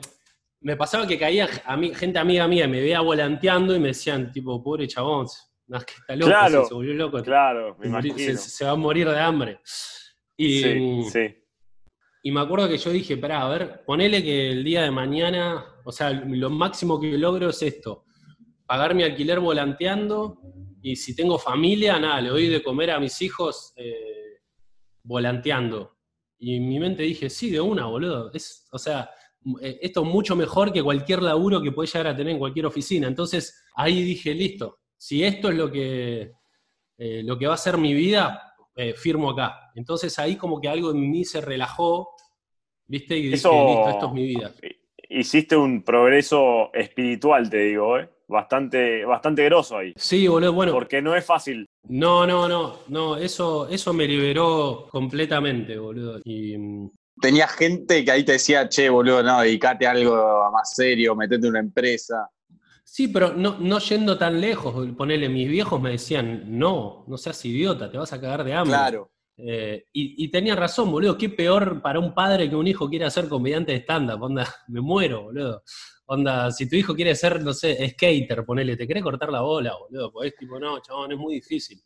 [0.62, 4.31] me pasaba que caía a mí, gente amiga mía, me veía volanteando y me decían,
[4.31, 5.27] tipo, pobre chabón,
[5.66, 8.16] no, es que está loco, Claro, se, volvió loco, Claro, me imagino.
[8.18, 9.61] se- se va a morir de hambre.
[10.37, 11.35] Y, Sí, sí.
[12.25, 15.64] y me acuerdo que yo dije, pará, a ver, ponele que el día de mañana,
[15.85, 18.05] o sea, lo máximo que logro es esto,
[18.66, 20.40] pagar mi alquiler volanteando
[20.83, 24.40] y si tengo familia, nada, le doy de comer a mis hijos eh,
[25.03, 25.96] volanteando.
[26.38, 28.31] Y en mi mente dije, sí, de una, boludo.
[28.33, 29.11] Es, o sea,
[29.61, 33.09] esto es mucho mejor que cualquier laburo que puedes llegar a tener en cualquier oficina.
[33.09, 36.33] Entonces ahí dije, listo, si esto es lo que,
[36.98, 39.70] eh, lo que va a ser mi vida, eh, firmo acá.
[39.74, 42.11] Entonces ahí como que algo en mí se relajó,
[42.87, 43.16] ¿viste?
[43.16, 44.53] Y dije, Eso- listo, esto es mi vida.
[45.12, 48.09] Hiciste un progreso espiritual, te digo, ¿eh?
[48.29, 49.92] Bastante, bastante grosso ahí.
[49.96, 51.66] Sí, boludo, bueno, Porque no es fácil.
[51.88, 56.20] no, no, no, no, eso, eso me liberó completamente, boludo.
[56.24, 60.74] Y, mm, Tenía gente que ahí te decía, che, boludo, no, dedicate a algo más
[60.74, 62.28] serio, metete una empresa.
[62.85, 67.44] Sí, pero no, no yendo tan lejos, ponele, mis viejos me decían, no, no seas
[67.44, 68.74] idiota, te vas a cagar de hambre.
[68.76, 69.12] Claro.
[69.37, 73.09] Eh, y, y tenía razón, boludo, qué peor para un padre que un hijo quiera
[73.11, 75.62] ser comediante de stand-up, onda, me muero, boludo.
[76.06, 79.72] Onda, si tu hijo quiere ser, no sé, skater, ponele, te querés cortar la bola,
[79.78, 81.80] boludo, pues tipo, no, chabón, es muy difícil.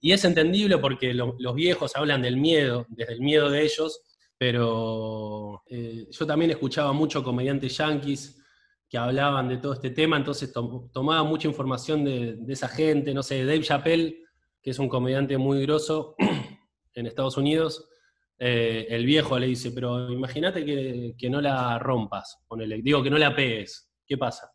[0.00, 4.00] Y es entendible porque lo- los viejos hablan del miedo, desde el miedo de ellos,
[4.38, 8.42] pero eh, yo también escuchaba mucho comediantes yanquis
[8.88, 13.12] que hablaban de todo este tema, entonces tom- tomaba mucha información de, de esa gente,
[13.14, 14.22] no sé, Dave Chappelle,
[14.62, 16.14] que es un comediante muy grosso
[16.94, 17.88] en Estados Unidos,
[18.38, 23.10] eh, el viejo le dice, pero imagínate que, que no la rompas, ponele, digo que
[23.10, 24.50] no la pegues, ¿qué pasa?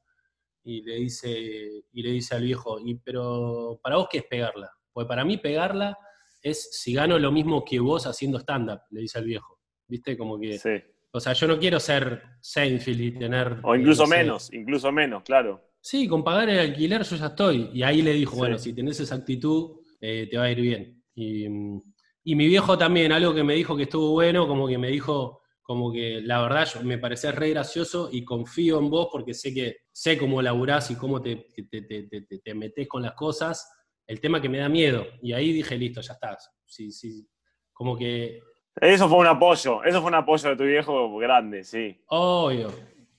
[0.63, 4.69] Y le dice, y le dice al viejo, y, pero ¿para vos qué es pegarla?
[4.93, 5.97] Pues para mí pegarla
[6.41, 9.59] es si gano lo mismo que vos haciendo stand-up, le dice al viejo.
[9.91, 10.17] ¿Viste?
[10.17, 10.57] Como que.
[10.57, 10.69] Sí.
[11.11, 13.57] O sea, yo no quiero ser Seinfeld y tener.
[13.63, 15.61] O incluso no sé, menos, incluso menos, claro.
[15.81, 17.69] Sí, con pagar el alquiler yo ya estoy.
[17.73, 18.37] Y ahí le dijo, Sí.
[18.37, 21.03] bueno, si tenés esa actitud, eh, te va a ir bien.
[21.13, 21.45] Y,
[22.23, 25.41] y mi viejo también, algo que me dijo que estuvo bueno, como que me dijo,
[25.61, 29.53] como que la verdad yo, me parecía re gracioso y confío en vos porque sé
[29.53, 33.13] que sé cómo laburás y cómo te, te, te, te- te- te metés con las
[33.15, 33.69] cosas.
[34.07, 35.05] El tema que me da miedo.
[35.21, 36.49] Y ahí dije, listo, ya estás.
[36.65, 37.27] Sí, sí.
[37.73, 38.39] Como que
[38.79, 41.99] Eso fue un apoyo, eso fue un apoyo de tu viejo grande, sí.
[42.07, 42.69] Obvio.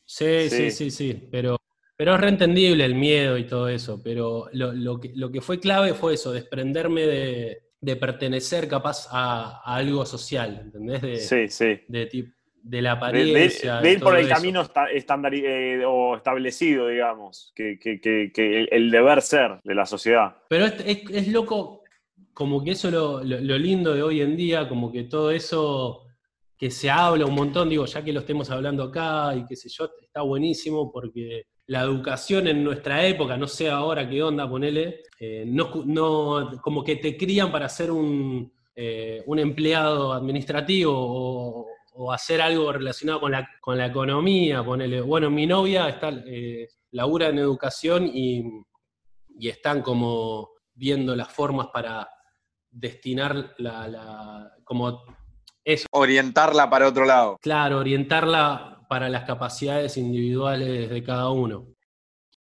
[0.05, 0.51] Sí, Sí.
[0.51, 1.29] sí, sí, sí.
[1.31, 1.57] Pero,
[1.97, 4.01] pero es reentendible el miedo y todo eso.
[4.03, 9.09] Pero lo, lo que, lo que fue clave fue eso, desprenderme de, de pertenecer capaz
[9.11, 11.03] a, a algo social, ¿entendés?
[11.03, 11.81] De, Sí, sí.
[11.89, 13.81] de, la apariencia.
[13.81, 14.35] de ir por el eso.
[14.35, 19.75] camino estandari- eh, o establecido, digamos, que, que- que- que el, el deber ser de
[19.75, 20.37] la sociedad.
[20.49, 21.82] Pero es, es- es loco,
[22.35, 26.03] como que eso es lo, lo- lindo de hoy en día, como que todo eso
[26.57, 29.69] que se habla un montón, digo, ya que lo estemos hablando acá y qué sé
[29.69, 35.01] yo, está buenísimo porque la educación en nuestra época, no sé ahora qué onda, ponele,
[35.19, 41.67] eh, no, no, como que te crían para ser un, eh, un empleado administrativo o,
[41.95, 45.01] o hacer algo relacionado con la, con la economía, ponele.
[45.01, 48.45] Bueno, mi novia está, eh, labura en educación y,
[49.39, 52.09] y están como viendo las formas para
[52.73, 55.05] destinar la, la- como
[55.93, 57.39] Orientarla para otro lado.
[57.41, 61.69] claro, orientarla para las capacidades individuales de cada uno.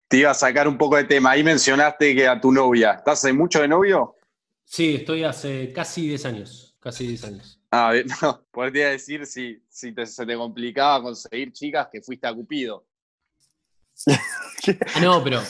[0.10, 1.32] Te iba a sacar un poco de tema.
[1.32, 2.92] Ahí mencionaste que a tu novia.
[2.94, 4.18] ¿Estás hace mucho de novio?
[4.66, 7.60] Sí, estoy hace casi 10 años, casi 10 años.
[7.72, 8.44] Ah, no.
[8.52, 12.86] Podría decir si, si te- se te complicaba conseguir chicas que fuiste a Cupido.
[15.02, 15.42] No, pero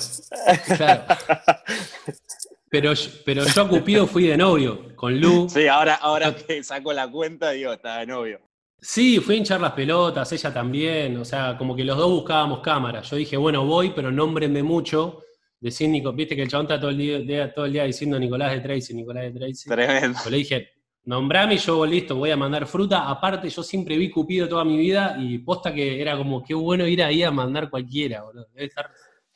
[0.77, 1.05] claro.
[2.75, 5.47] Pero, yo- pero yo a Cupido fui de novio con Lu.
[5.49, 8.41] Sí, ahora, ahora que saco la cuenta, digo, está de novio.
[8.81, 12.59] Sí, fui a hinchar las pelotas, ella también, o sea, como que los dos buscábamos
[12.59, 13.09] cámaras.
[13.09, 15.21] Yo dije, bueno, voy, pero nómbrenme mucho,
[15.59, 18.59] decir, viste que el chabón está todo el día, todo el día diciendo Nicolás de
[18.59, 19.69] Tracy, Nicolás de Tracy.
[19.69, 20.19] Tremendo.
[20.23, 20.69] Yo le dije,
[21.05, 23.09] nombrame y yo listo, voy a mandar fruta.
[23.09, 26.85] Aparte, yo siempre vi Cupido toda mi vida y posta que era como, qué bueno
[26.85, 28.47] ir ahí a mandar cualquiera, boludo.
[28.53, 28.91] Debe estar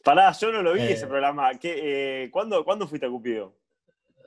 [0.09, 0.91] Pará, yo no lo vi Eh.
[0.93, 1.51] ese programa.
[1.59, 3.53] ¿Qué, eh, ¿cuándo, ¿Cuándo fuiste a Cupido?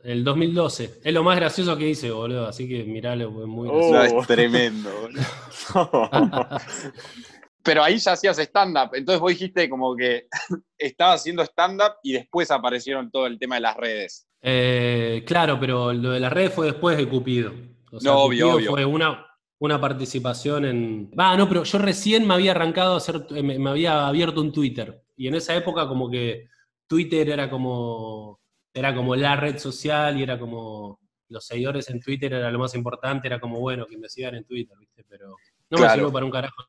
[0.04, 1.00] el 2012.
[1.04, 2.46] Es lo más gracioso que hice, boludo.
[2.46, 3.90] Así que miralo, es muy Oh.
[3.90, 4.20] gracioso.
[4.22, 4.90] Es tremendo.
[5.00, 5.22] boludo.
[7.64, 8.90] Pero ahí ya hacías stand-up.
[8.94, 10.26] Entonces vos dijiste como que
[10.78, 14.26] estabas haciendo stand-up y después aparecieron todo el tema de las redes.
[14.40, 17.52] Eh, claro, pero lo de las redes fue después de Cupido.
[17.92, 18.70] O sea, No, obvio, Cupido obvio.
[18.72, 19.24] fue una,
[19.60, 21.10] una participación en.
[21.16, 23.24] Va, no, pero yo recién me había arrancado a hacer.
[23.30, 25.01] Me, me había abierto un Twitter.
[25.22, 26.48] Y en esa época, como que
[26.88, 28.40] Twitter era como.
[28.74, 30.98] Era como la red social y era como.
[31.28, 33.28] Los seguidores en Twitter era lo más importante.
[33.28, 35.04] Era como, bueno, que me sigan en Twitter, ¿viste?
[35.08, 35.36] Pero
[35.70, 36.62] no me sirvió para un carajo.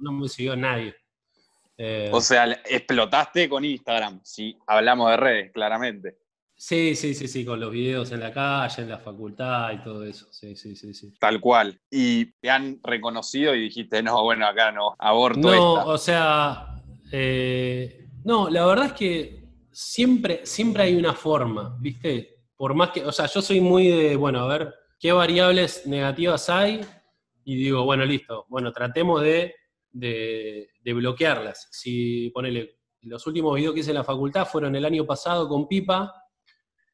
[0.00, 0.94] No me siguió nadie.
[1.78, 6.16] Eh, O sea, explotaste con Instagram, si hablamos de redes, claramente.
[6.54, 10.04] sí, sí, sí, sí, con los videos en la calle, en la facultad y todo
[10.04, 10.26] eso.
[10.32, 11.12] Sí, sí, sí, sí.
[11.20, 11.78] Tal cual.
[11.90, 15.86] Y te han reconocido y dijiste, no, bueno, acá no, aborto No, esta.
[15.86, 16.66] o sea,
[17.18, 22.44] eh, no, la verdad es que siempre, siempre hay una forma, ¿viste?
[22.54, 26.50] Por más que, o sea, yo soy muy de, bueno, a ver, ¿qué variables negativas
[26.50, 26.82] hay?
[27.42, 29.54] Y digo, bueno, listo, bueno, tratemos de,
[29.90, 31.68] de, de bloquearlas.
[31.70, 35.66] Si, ponele, los últimos videos que hice en la facultad fueron el año pasado con
[35.66, 36.12] Pipa,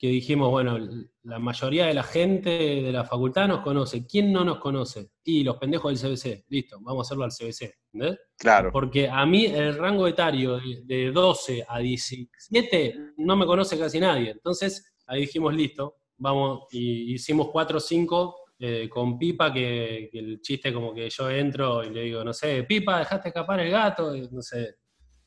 [0.03, 0.81] que dijimos, bueno,
[1.23, 4.05] la mayoría de la gente de la facultad nos conoce.
[4.05, 5.13] ¿Quién no nos conoce?
[5.23, 6.45] Y los pendejos del CBC.
[6.49, 7.73] Listo, vamos a hacerlo al CBC.
[7.93, 8.19] ¿entendés?
[8.37, 8.73] Claro.
[8.73, 14.01] Porque a mí el rango etario de, de 12 a 17 no me conoce casi
[14.01, 14.31] nadie.
[14.31, 20.19] Entonces ahí dijimos, listo, vamos, y hicimos 4 o 5 eh, con Pipa, que, que
[20.19, 23.71] el chiste como que yo entro y le digo, no sé, Pipa, dejaste escapar el
[23.71, 24.79] gato, y no sé.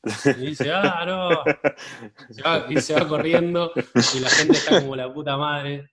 [0.38, 1.42] Y dice, ah, no.
[2.30, 3.72] Y se va, y se va corriendo
[4.14, 5.90] y la gente está como la puta madre.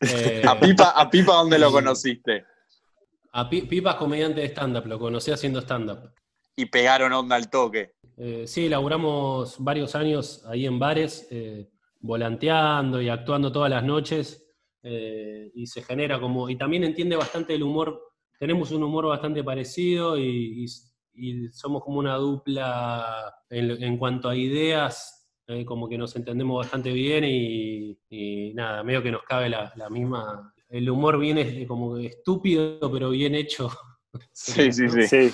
[0.00, 2.44] Eh, ¿A Pipa, a Pipa dónde lo conociste?
[3.32, 6.10] a Pi- Pipa es comediante de stand-up, lo conocí haciendo stand-up.
[6.56, 7.94] Y pegaron onda al toque.
[8.16, 11.68] Eh, sí, laburamos varios años ahí en bares, eh,
[12.00, 14.40] volanteando y actuando todas las noches,
[14.82, 18.00] eh, y se genera como, y también entiende bastante el humor,
[18.38, 20.66] tenemos un humor bastante parecido y, y-
[21.14, 26.58] y somos como una dupla en, en cuanto a ideas, eh, como que nos entendemos
[26.58, 31.66] bastante bien y, y nada, medio que nos cabe la, la misma, el humor viene
[31.66, 33.70] como estúpido, pero bien hecho.
[34.32, 35.08] Sí, sí, sí.
[35.08, 35.32] Sí.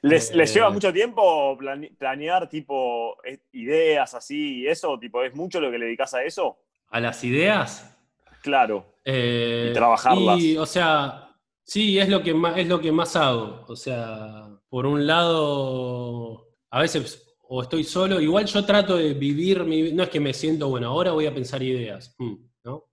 [0.00, 4.98] ¿Les, Eh, les lleva mucho tiempo plane- planear tipo eh, ideas así y eso?
[4.98, 6.56] Tipo, ¿Es mucho lo que le dedicas a eso?
[6.88, 7.94] A las ideas,
[8.42, 8.96] Claro.
[9.04, 10.40] Eh, Y trabajarlas.
[10.40, 11.34] y, o sea,
[11.64, 13.64] sí, es lo, que más, es lo que más hago.
[13.68, 19.62] O sea, por un lado, a veces o estoy solo, igual yo trato de vivir
[19.62, 22.34] mi no es que me siento, bueno, ahora voy a pensar ideas, mm,
[22.64, 22.84] ¿no?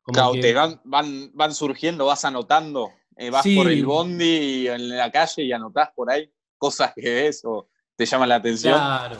[0.00, 2.88] Como Claro, que- te van, van, van surgiendo, vas anotando.
[3.18, 3.56] eh, vas Sí.
[3.56, 8.06] por el bondi en la calle y anotás por ahí cosas que ves o te
[8.06, 8.78] llaman la atención.
[8.78, 9.18] Claro.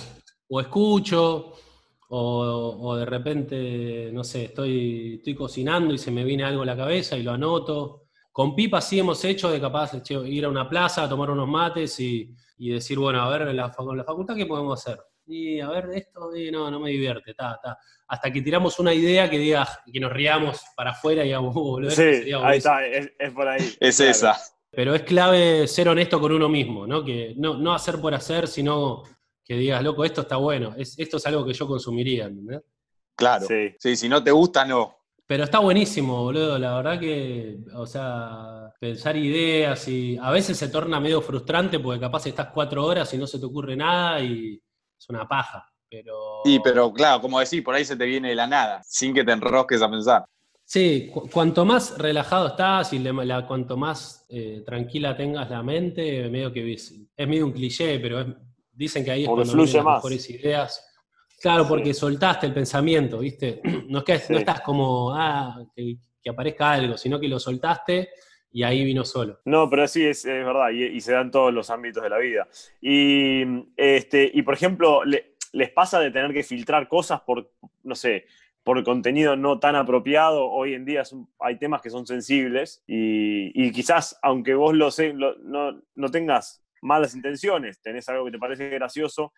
[0.49, 1.53] O escucho,
[2.09, 6.65] o, o de repente, no sé, estoy, estoy cocinando y se me viene algo a
[6.67, 8.08] la cabeza y lo anoto.
[8.39, 11.49] Con Pipa sí hemos hecho de capaz che, ir a una plaza, a tomar unos
[11.49, 14.97] mates y, y decir, bueno, a ver, en la, con la facultad, ¿qué podemos hacer?
[15.27, 17.77] Y a ver, esto, y no, no me divierte, ta, ta.
[18.07, 21.61] Hasta que tiramos una idea que diga, que nos riamos para afuera y digamos, "Uh,
[21.63, 22.49] boludo, Sí, ahí buenísimo".
[22.53, 23.77] está, es, es por ahí.
[23.81, 24.11] Es Claro.
[24.13, 24.37] esa.
[24.71, 27.05] Pero es clave ser honesto con uno mismo, ¿no?
[27.05, 29.03] Que no, no hacer por hacer, sino
[29.45, 32.63] que digas, loco, esto está bueno, es, esto es algo que yo consumiría, ¿entendés?
[33.17, 33.47] Claro.
[33.49, 33.75] Sí.
[33.81, 33.97] Sí.
[33.97, 34.95] si no te gusta, no.
[35.29, 40.69] Pero está buenísimo, boludo, la verdad que, o sea, pensar ideas y a veces se
[40.71, 44.55] torna medio frustrante porque capaz estás cuatro horas y no se te ocurre nada y
[44.99, 46.41] es una paja, pero...
[46.47, 49.23] Sí, pero claro, como decís, por ahí se te viene de la nada, sin que
[49.23, 50.25] te enrosques a pensar.
[50.65, 56.27] Sí, cu- cuanto más relajado estás y la- cuanto más eh, tranquila tengas la mente,
[56.31, 58.29] medio que es, es medio un cliché, pero es-
[58.73, 59.97] dicen que ahí es Porque cuando fluye vienen las más.
[59.97, 60.85] mejores ideas.
[61.41, 61.69] Claro, Sí.
[61.69, 63.61] porque soltaste el pensamiento, ¿viste?
[63.89, 68.11] No es que no estás como, ah, que, que aparezca algo, sino que lo soltaste
[68.51, 69.39] y ahí vino solo.
[69.45, 72.11] No, pero sí, es, es verdad, y, y se da en todos los ámbitos de
[72.11, 72.49] la vida.
[72.83, 73.43] Y,
[73.77, 77.51] este, y por ejemplo, le- ¿les pasa de tener que filtrar cosas por,
[77.83, 78.27] no sé,
[78.63, 80.45] por contenido no tan apropiado?
[80.51, 81.03] Hoy en día
[81.41, 86.11] hay temas que son sensibles y, y quizás, aunque vos lo sé, lo- no, no
[86.11, 89.33] tengas malas intenciones, tenés algo que te parece gracioso,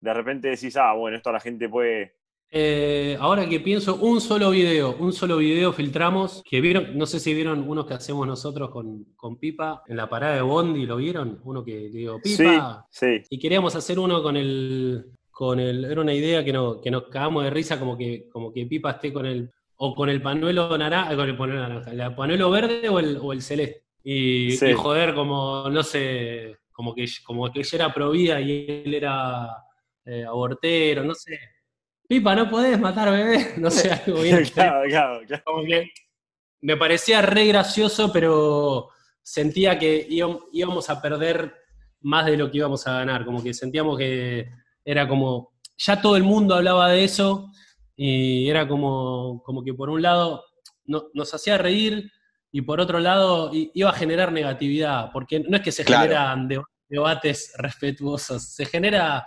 [0.00, 2.14] de repente decís, ah, bueno, esto la gente puede...
[2.52, 7.20] Eh, ahora que pienso, un solo video, un solo video filtramos, que vieron, no sé
[7.20, 10.96] si vieron unos que hacemos nosotros con, con Pipa en la parada de Bondi, ¿lo
[10.96, 11.40] vieron?
[11.44, 13.22] Uno que digo, Sí, Pipa, sí.
[13.30, 17.04] Y queríamos hacer uno con el, con el, era una idea que, no, que nos
[17.04, 20.76] cagamos de risa, como que, como que Pipa esté con el, o con el panuelo
[20.76, 23.84] naranja, con el panuelo naranja, el panuelo verde o el, o el celeste.
[24.02, 24.66] Y, Sí.
[24.66, 29.50] y joder, como, no sé, como que, como que ella era provida y él era
[30.04, 31.38] eh, abortero, no sé.
[32.08, 34.44] Pipa, no podés matar bebé, no sé, algo bien.
[34.46, 35.42] claro, claro, claro.
[35.44, 35.90] como que
[36.62, 38.88] me parecía re gracioso, pero
[39.22, 41.54] sentía que íbam- íbamos a perder
[42.02, 44.48] más de lo que íbamos a ganar, como que sentíamos que
[44.84, 47.50] era como, ya todo el mundo hablaba de eso
[47.96, 50.44] y era como, como que por un lado
[50.86, 52.10] no- nos hacía reír
[52.50, 56.02] y por otro lado iba a generar negatividad, porque no es que se Claro.
[56.02, 59.24] generan de- debates respetuosos, se genera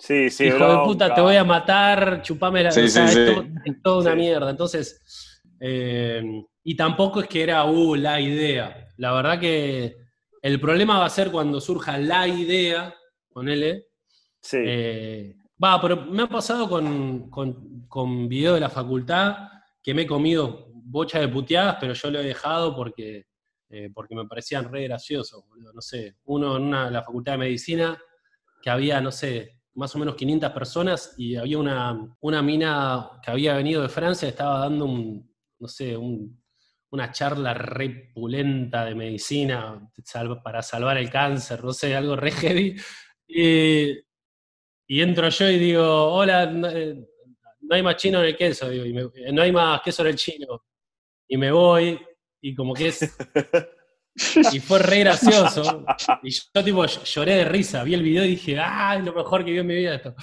[0.00, 2.70] Sí, sí, hijo de puta, te voy a matar, chupame la.
[2.70, 3.34] Sí, o sea, sí, es, sí.
[3.34, 4.16] todo- es toda una Sí.
[4.16, 4.50] mierda.
[4.50, 6.22] Entonces, eh,
[6.64, 8.88] y tampoco es que era, uh, la idea.
[8.96, 9.96] La verdad que
[10.42, 12.94] el problema va a ser cuando surja la idea,
[13.32, 13.86] ponele.
[14.40, 14.56] Sí.
[14.60, 19.36] eh, Va, pero me ha pasado con, con, con video de la facultad
[19.82, 23.26] que me he comido bocha de puteadas, pero yo lo he dejado porque,
[23.68, 25.74] eh, porque me parecían re graciosos, boludo.
[25.74, 27.98] No sé, uno en una, la facultad de medicina
[28.62, 33.30] que había, no sé, más o menos 500 personas y había una, una mina que
[33.30, 36.40] había venido de Francia, estaba dando un, no sé, un-
[36.92, 39.88] una charla re pulenta de medicina
[40.42, 42.76] para salvar el cáncer, no sé, algo re heavy.
[43.28, 46.96] Y, entro yo y digo, hola, no, eh,
[47.60, 48.66] no hay más chino en el queso,
[49.32, 50.64] no hay más queso en el chino.
[51.28, 51.98] Y me voy,
[52.40, 53.00] y como que es...
[54.52, 55.84] Y fue re gracioso.
[56.22, 59.12] Y yo tipo ll- lloré de risa, vi el video y dije, ¡ah, es lo
[59.12, 60.14] mejor que vi en mi vida esto!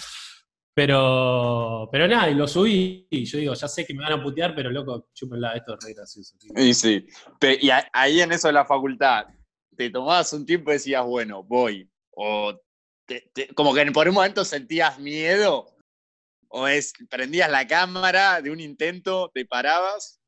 [0.76, 4.22] Pero, pero nada, y lo subí, y yo digo, ya sé que me van a
[4.22, 6.36] putear, pero loco, chúpenla, esto es re gracioso.
[6.56, 7.08] Y sí.
[7.60, 9.26] Y ahí en eso de la facultad,
[9.76, 11.90] te tomabas un tiempo y decías, bueno, voy.
[12.12, 12.54] O
[13.56, 15.66] como que por un momento sentías miedo.
[16.50, 20.22] O es, prendías la cámara de un intento, te parabas.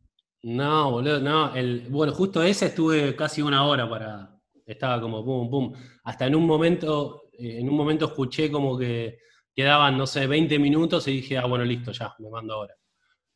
[0.44, 1.54] No, boludo, no.
[1.56, 4.36] El, bueno, justo ese estuve casi una hora para.
[4.66, 5.74] Estaba como pum, pum.
[6.04, 9.20] Hasta en un momento, eh, en un momento escuché como que
[9.54, 12.76] quedaban, no sé, 20 minutos y dije, ah, bueno, listo, ya, me mando ahora.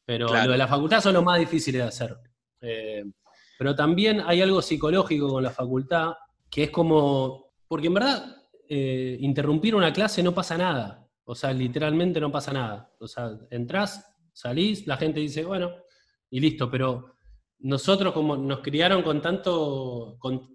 [0.06, 0.46] Pero Claro.
[0.46, 2.16] lo de la facultad son lo más difíciles de hacer.
[2.62, 3.04] Eh,
[3.58, 6.14] pero también hay algo psicológico con la facultad,
[6.50, 7.52] que es como.
[7.68, 8.38] Porque en verdad,
[8.70, 11.06] eh, interrumpir una clase no pasa nada.
[11.26, 12.92] O sea, literalmente no pasa nada.
[13.00, 15.72] O sea, entrás, salís, la gente dice, bueno,
[16.34, 17.14] y listo, pero
[17.60, 20.50] nosotros como nos criaron con tanto, con-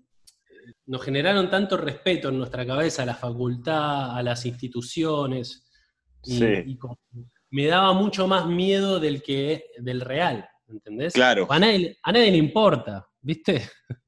[0.87, 5.71] nos generaron tanto respeto en nuestra cabeza a la facultad, a las instituciones,
[6.25, 6.47] y, Sí.
[6.67, 6.79] y
[7.51, 11.13] me daba mucho más miedo del que del real, ¿entendés?
[11.13, 11.47] Claro.
[11.49, 13.63] A nadie, a nadie le importa, ¿viste?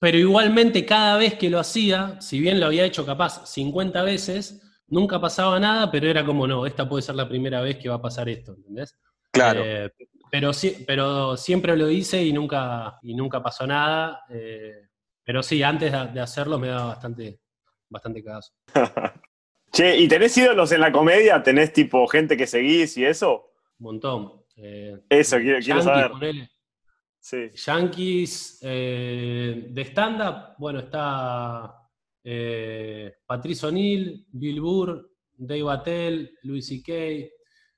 [0.00, 4.60] Pero igualmente cada vez que lo hacía, si bien lo había hecho capaz 50 veces,
[4.88, 7.94] nunca pasaba nada, pero era como, no, esta puede ser la primera vez que va
[7.94, 8.98] a pasar esto, ¿entendés?
[9.30, 9.62] Claro.
[9.64, 9.90] Eh,
[10.34, 14.24] pero, sí, pero siempre lo hice y nunca, y nunca pasó nada.
[14.28, 14.88] eh,
[15.22, 17.38] pero sí, antes de, hacerlo me daba bastante,
[17.88, 18.52] bastante cagazo.
[19.72, 21.40] Che, ¿y tenés ídolos en la comedia?
[21.40, 23.52] ¿Tenés tipo gente que seguís y eso?
[23.78, 24.44] Un montón.
[24.56, 26.10] Eh, Eso, quiero, quiero saber.
[26.10, 26.50] ponele.
[27.20, 27.50] Sí.
[27.54, 31.76] Yankees, eh, de stand-up, bueno, está
[32.24, 36.92] eh, Patrice O'Neill, Bill Burr, Dave Attell, Louis C.K.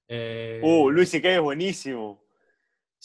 [0.08, 1.34] eh, Uh, Luis C.K.
[1.34, 2.25] es buenísimo.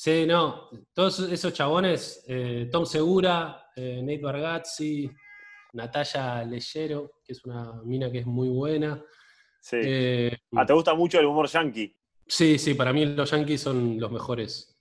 [0.03, 5.11] Sí, no, todos esos chabones, eh, Tom Segura, eh, Nate Bargatze,
[5.73, 8.99] Natalia Leyero, que es una mina que es muy buena.
[9.59, 9.77] Sí.
[9.79, 11.95] Eh, ah, ¿te gusta mucho el humor yankee?
[12.25, 14.75] sí, sí, para mí los Yankees son los mejores.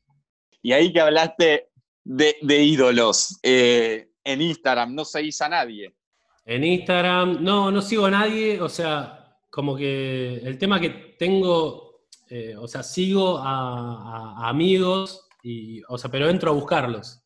[0.63, 1.69] Y ahí que hablaste
[2.03, 3.39] de, de ídolos.
[3.43, 5.95] eh, en Instagram no seguís a nadie.
[6.47, 11.90] En Instagram, no, no sigo a nadie, o sea, como que el tema que tengo,
[12.31, 17.23] eh, o sea, sigo a, a- a amigos, y, o sea, pero entro a buscarlos.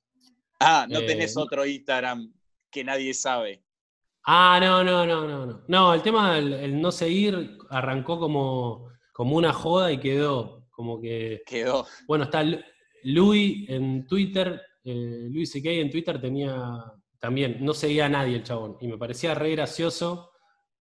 [0.61, 2.33] Ah, no Eh, tenés otro Instagram
[2.71, 3.63] que nadie sabe.
[4.27, 5.65] Ah, no, no, no, no, no.
[5.69, 11.01] No, el tema del el no seguir arrancó como, como una joda y quedó como
[11.01, 11.87] que, Quedó.
[12.09, 12.59] bueno, está Lu-
[13.05, 15.71] Louis en Twitter, eh, Louis C.K.
[15.71, 16.83] en Twitter tenía
[17.21, 20.31] también, no seguía a nadie el chabón, y me parecía re gracioso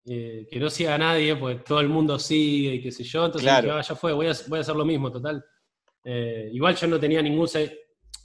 [0.08, 3.26] eh, que no siga a nadie, pues todo el mundo sigue y qué sé yo,
[3.26, 3.66] entonces Claro.
[3.68, 5.44] dije, "Ah, ya fue, voy a, voy a hacer lo mismo, total.
[6.04, 7.48] Eh, igual yo no tenía ningún,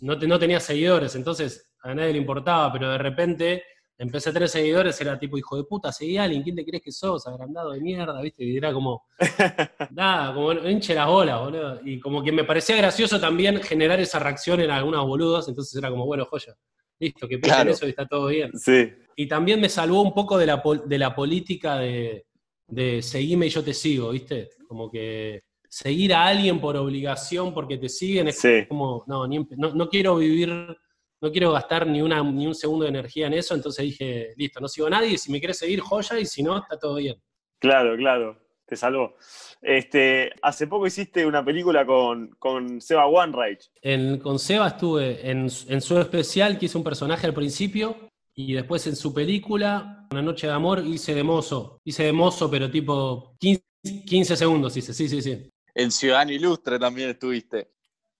[0.02, 3.64] no, te- no tenía seguidores, entonces a nadie le importaba, pero de repente
[3.98, 6.84] empecé a tener seguidores, era tipo, hijo de puta, seguí a alguien, ¿quién te crees
[6.84, 7.26] que sos?
[7.28, 8.44] Agrandado de mierda, ¿viste?
[8.44, 9.04] Y era como,
[9.92, 11.80] nada, como hinche las bolas, boludo.
[11.84, 15.90] Y como que me parecía gracioso también generar esa reacción en algunos boludos, entonces era
[15.90, 16.56] como, bueno, joya,
[17.00, 17.72] listo, que piensen Claro.
[17.72, 18.52] eso y está todo bien.
[18.58, 18.92] Sí.
[19.16, 22.26] Y también me salvó un poco de la, de la política de,
[22.68, 24.50] de seguime y yo te sigo, ¿viste?
[24.68, 28.66] Como que seguir a alguien por obligación porque te siguen es Sí.
[28.68, 32.84] como, no, ni no, no quiero vivir, no quiero gastar ni, una, ni un segundo
[32.84, 35.80] de energía en eso, entonces dije, listo, no sigo a nadie, si me quieres seguir,
[35.80, 37.16] joya, y si no, está todo bien.
[37.60, 39.16] Claro, claro, te salvó.
[39.62, 43.70] Este, hace poco hiciste una película con, con Seba Wanreich.
[43.82, 47.96] En, con Seba estuve en, en su especial, que hice un personaje al principio,
[48.36, 51.80] y después en su película, Una noche de amor, hice de mozo.
[51.86, 53.64] Hice de mozo, pero tipo 15,
[54.06, 55.50] 15 segundos hice, sí, sí, sí.
[55.74, 57.72] En Ciudadano Ilustre también estuviste.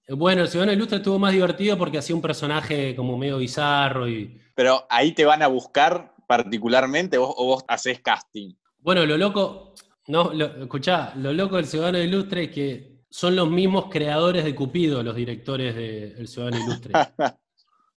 [0.08, 4.40] Bueno, el Ciudadano Ilustre estuvo más divertido porque hacía un personaje como medio bizarro y...
[4.56, 8.54] Pero ahí te van a buscar particularmente vos- o vos haces casting.
[8.80, 9.74] Bueno, lo loco,
[10.08, 14.56] no, lo, escuchá, lo loco del Ciudadano Ilustre es que son los mismos creadores de
[14.56, 16.94] Cupido, los directores del Ciudadano Ilustre.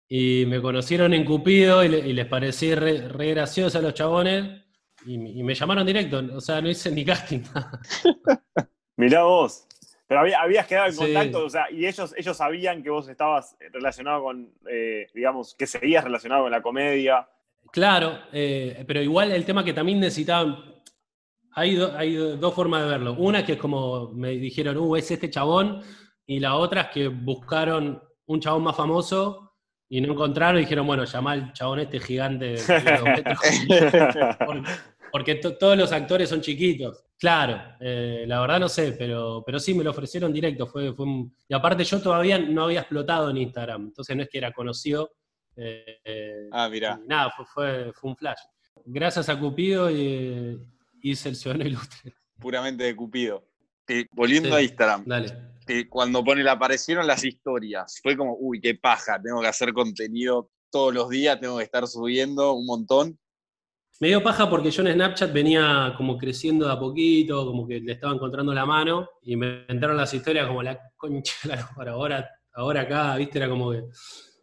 [0.09, 3.95] Y me conocieron en Cupido y, le- y les parecí re, re gracioso a los
[3.95, 4.63] chabones
[5.07, 7.41] y, me- y me llamaron directo, o sea, no hice ni casting.
[8.97, 9.67] Mirá vos.
[10.07, 10.99] Pero había- habías quedado en Sí.
[10.99, 15.67] contacto, o sea, y ellos, ellos sabían que vos estabas relacionado con, eh, digamos, que
[15.67, 17.27] seguías relacionado con la comedia.
[17.73, 20.57] Claro, eh, pero igual el tema que también necesitaban,
[21.53, 23.15] hay, do- hay do- dos formas de verlo.
[23.15, 25.81] Una que es como me dijeron, uh, es este chabón,
[26.27, 29.44] y la otra es que buscaron un chabón más famoso
[29.97, 32.45] y no encontraron y dijeron, bueno, llama al chabón este gigante.
[32.57, 33.25] de.
[34.47, 34.71] Porque,
[35.13, 37.05] porque to- todos los actores son chiquitos.
[37.19, 40.67] Claro, eh, la verdad no sé, pero, pero sí me lo ofrecieron directo.
[40.67, 44.29] Fue, fue un- y aparte yo todavía no había explotado en Instagram, entonces no es
[44.29, 45.13] que era conocido.
[45.57, 46.99] eh, eh, Ah, mirá.
[47.07, 48.41] nada, fue, fue, fue un flash.
[48.87, 50.59] Gracias a Cupido eh,
[51.01, 52.13] hice el Ciudadano Ilustre.
[52.41, 53.45] Puramente de Cupido.
[53.87, 54.55] Eh, volviendo Sí.
[54.57, 55.33] a Instagram, Dale.
[55.67, 60.51] Eh, cuando pone, aparecieron las historias, fue como, uy, qué paja, tengo que hacer contenido
[60.71, 63.19] todos los días, tengo que estar subiendo un montón.
[64.01, 67.81] Me dio paja porque yo en Snapchat venía como creciendo de a poquito, como que
[67.81, 71.37] le estaba encontrando la mano, y me entraron las historias como la concha
[71.87, 73.85] ahora, ahora acá, viste, era como que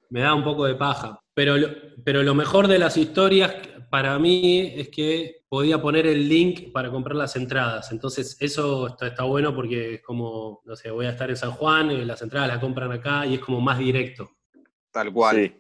[0.09, 1.20] me da un poco de paja.
[1.34, 1.67] Pero lo,
[2.03, 3.53] pero lo mejor de las historias
[3.89, 7.91] para mí es que podía poner el link para comprar las entradas.
[7.91, 11.51] Entonces eso está, está bueno porque es como, no sé, voy a estar en San
[11.51, 14.29] Juan, y las entradas las compran acá y es como más directo.
[14.91, 15.36] Tal cual.
[15.36, 15.53] Sí.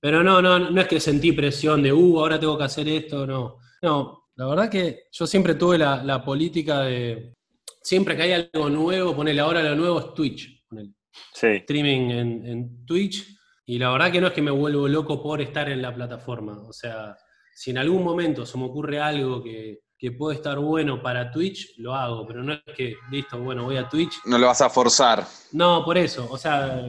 [0.00, 3.26] Pero no, no, no es que sentí presión de, uh, ahora tengo que hacer esto,
[3.26, 3.58] no.
[3.82, 7.34] No, la verdad que yo siempre tuve la, la política de,
[7.82, 10.94] siempre que hay algo nuevo, ponele ahora lo nuevo es Twitch, ponele,
[11.34, 11.46] Sí.
[11.48, 13.36] streaming en, en Twitch,
[13.70, 16.60] y la verdad que no es que me vuelvo loco por estar en la plataforma,
[16.66, 17.16] o sea,
[17.54, 21.78] si en algún momento se me ocurre algo que, que puede estar bueno para Twitch,
[21.78, 24.70] lo hago, pero no es que, listo, bueno, voy a Twitch, No lo vas a
[24.70, 25.24] forzar.
[25.52, 26.26] no, por eso.
[26.28, 26.84] O sea,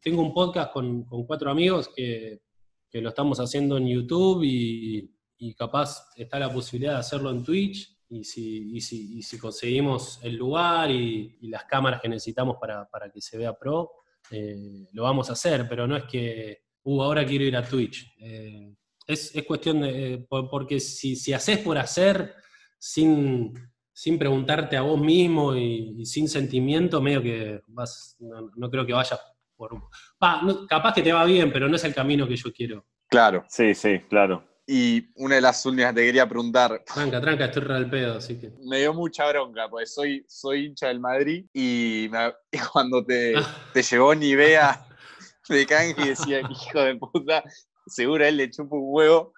[0.00, 2.40] tengo un podcast con, con cuatro amigos que,
[2.88, 7.42] que lo estamos haciendo en YouTube y, y capaz está la posibilidad de hacerlo en
[7.42, 7.94] Twitch.
[8.08, 12.88] Y si, y si, y si conseguimos el lugar y, las cámaras que necesitamos para,
[12.88, 14.01] para que se vea pro,
[14.32, 18.12] eh, lo vamos a hacer, pero no es que, uh, ahora quiero ir a Twitch.
[18.18, 18.74] Eh,
[19.06, 22.34] es, es cuestión de, eh, por- porque si, si haces por hacer,
[22.78, 23.52] sin,
[23.92, 28.92] sin preguntarte a vos mismo y, sin sentimiento, medio que vas, no, no creo que
[28.92, 29.20] vayas
[29.56, 29.70] por...
[30.18, 32.86] Pa, capaz que te va bien, pero no es el camino que yo quiero.
[33.08, 33.44] Claro.
[33.48, 34.48] Sí, sí, claro.
[34.66, 38.38] Y una de las últimas te quería preguntar, Tranca, tranca, estoy re al pedo, así
[38.38, 38.52] que...
[38.64, 43.34] me dio mucha bronca, porque soy, soy hincha del Madrid y, me- y cuando te,
[43.72, 44.86] te llegó Nivea
[45.48, 47.42] de canje y decía, hijo de puta,
[47.86, 49.32] seguro a él le chupa un huevo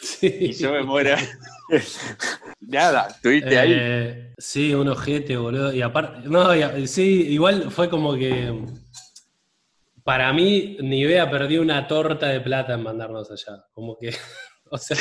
[0.00, 0.28] Sí.
[0.40, 1.16] y yo me muero.
[2.60, 3.72] Nada, estuviste ahí.
[3.74, 5.72] Eh, sí, un ojete, boludo.
[5.72, 8.64] Y aparte, no, y- sí, igual fue como que
[10.04, 13.64] para mí Nivea perdió una torta de plata en mandarnos allá.
[13.72, 14.14] Como que,
[14.70, 14.96] o sea,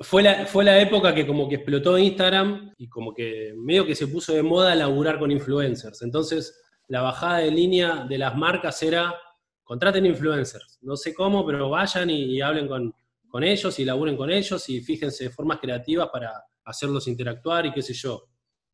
[0.00, 3.94] fue la, fue la época que como que explotó Instagram y como que medio que
[3.94, 6.02] se puso de moda laburar con influencers.
[6.02, 9.14] Entonces, la bajada de línea de las marcas era,
[9.62, 10.78] contraten influencers.
[10.80, 12.94] No sé cómo, pero vayan y, hablen con,
[13.28, 16.32] con ellos y laburen con ellos y fíjense formas creativas para
[16.64, 18.24] hacerlos interactuar y qué sé yo.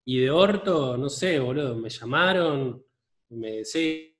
[0.05, 2.83] Y de orto, no sé, boludo, me llamaron,
[3.31, 4.17] me, sí,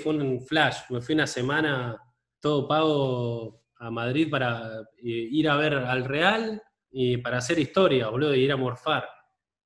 [0.00, 2.00] fue un flash, me fui una semana
[2.40, 8.08] todo pago a Madrid para eh, ir a ver al Real y para hacer historia,
[8.08, 9.08] boludo, y ir a morfar.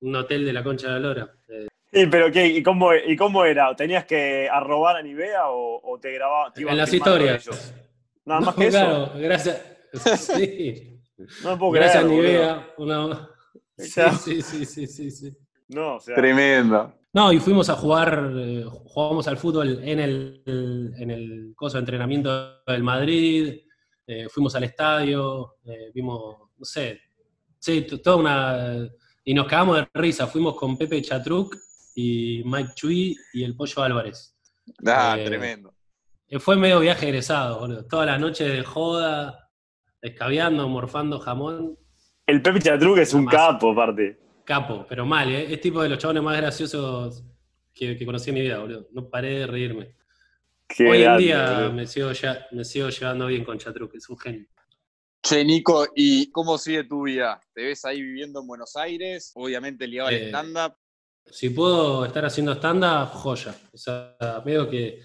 [0.01, 1.33] Un hotel de la Concha de la Lora.
[1.49, 2.47] Eh, Sí, pero ¿qué?
[2.47, 3.75] ¿Y cómo, ¿Y cómo era?
[3.75, 7.47] ¿Tenías que arrobar a Nivea o, o te iban en las historias.
[8.27, 8.79] Nada No, más que eso.
[8.79, 9.63] claro, gracias.
[10.19, 11.01] Sí.
[11.43, 13.07] No me puedo Gracias, creer, boludo.
[13.09, 13.09] Nivea.
[13.09, 13.31] Una...
[13.79, 15.37] Sí, sí, sí, sí, sí, sí.
[15.69, 16.95] No, o sea, Tremendo.
[17.15, 20.43] No, y fuimos a jugar, eh, jugamos al fútbol en el,
[20.99, 23.63] en el coso de entrenamiento del Madrid,
[24.09, 27.01] eh, fuimos al estadio, eh, vimos, no sé,
[27.59, 28.89] sí, toda una...
[29.25, 30.27] Y nos cagamos de risa.
[30.27, 31.55] Fuimos con Pepe Chatruc
[31.95, 34.35] y Mike Chui y el Pollo Álvarez.
[34.87, 35.75] Ah, Eh, tremendo.
[36.41, 37.85] Fue medio viaje egresado, boludo.
[37.87, 39.51] Toda la noche de joda,
[40.01, 41.77] escabeando, morfando jamón.
[42.27, 43.35] El Pepe Chatruc es un Más.
[43.35, 44.19] capo, aparte.
[44.45, 45.53] Capo, pero mal, ¿eh?
[45.53, 47.23] Es tipo de los chabones más graciosos
[47.75, 48.89] que, que conocí en mi vida, boludo.
[48.93, 49.95] No paré de reírme.
[50.69, 54.09] Qué Hoy en grande, día me sigo, ya, me sigo llevando bien con Chatruc, es
[54.09, 54.47] un genio.
[55.23, 57.41] Che, Nico, ¿y cómo sigue tu vida?
[57.55, 59.33] ¿Te ves ahí viviendo en Buenos Aires?
[59.35, 60.75] Obviamente ligado al Eh, stand-up.
[61.27, 63.55] Si puedo estar haciendo stand-up, joya.
[63.73, 65.01] O sea, veo que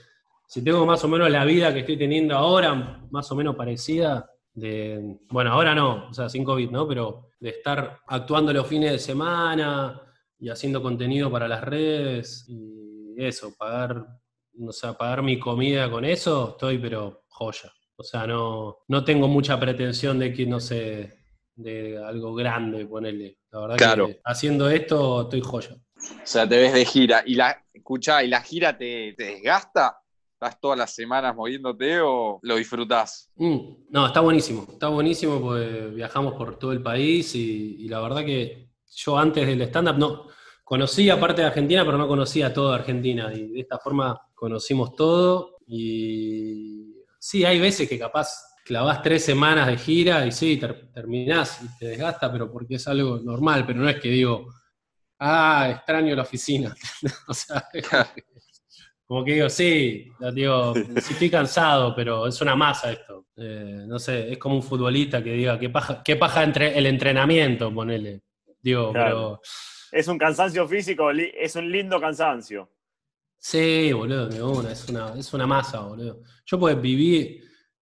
[0.47, 4.29] si tengo más o menos la vida que estoy teniendo ahora, más o menos parecida,
[4.53, 6.87] de, bueno, ahora no, o sea, sin COVID, ¿no?
[6.87, 9.99] Pero de estar actuando los fines de semana
[10.37, 14.05] y haciendo contenido para las redes y eso, pagar,
[14.61, 17.71] o sea, pagar mi comida con eso, estoy pero joya.
[17.95, 21.19] O sea, no, no tengo mucha pretensión de que, no sé,
[21.55, 23.37] de algo grande, ponerle.
[23.51, 24.07] La verdad Claro.
[24.07, 25.75] que haciendo esto estoy joya.
[25.75, 27.23] O sea, te ves de gira.
[27.25, 29.97] ¿Y la, escuchá, ¿y la gira te, te desgasta?
[30.33, 33.31] ¿Estás todas las semanas moviéndote o lo disfrutás?
[33.35, 33.57] Mm,
[33.89, 34.65] no, está buenísimo.
[34.69, 39.47] Está buenísimo porque viajamos por todo el país y, y la verdad que yo antes
[39.47, 40.27] del stand-up no
[40.63, 43.31] conocía parte de Argentina, pero no conocía toda Argentina.
[43.33, 45.57] Y de esta forma conocimos todo.
[45.67, 48.29] Y sí, hay veces que capaz
[48.65, 52.87] clavás tres semanas de gira y sí, ter- terminás y te desgasta, pero porque es
[52.87, 54.47] algo normal, pero no es que digo,
[55.19, 56.73] ah, extraño la oficina.
[57.27, 58.23] o sea, como que-
[59.05, 60.83] como que digo, sí, digo, sí
[61.13, 63.27] estoy cansado, pero es una masa esto.
[63.35, 66.85] Eh, no sé, es como un futbolista que diga, qué paja, qué paja entre el
[66.85, 68.21] entrenamiento, ponele.
[68.61, 69.09] Digo, Claro.
[69.09, 69.41] pero
[69.93, 72.67] Es un cansancio físico, es un lindo cansancio.
[73.37, 76.23] sí, boludo, de una, es una, es una masa, boludo.
[76.47, 77.39] Yo pues viví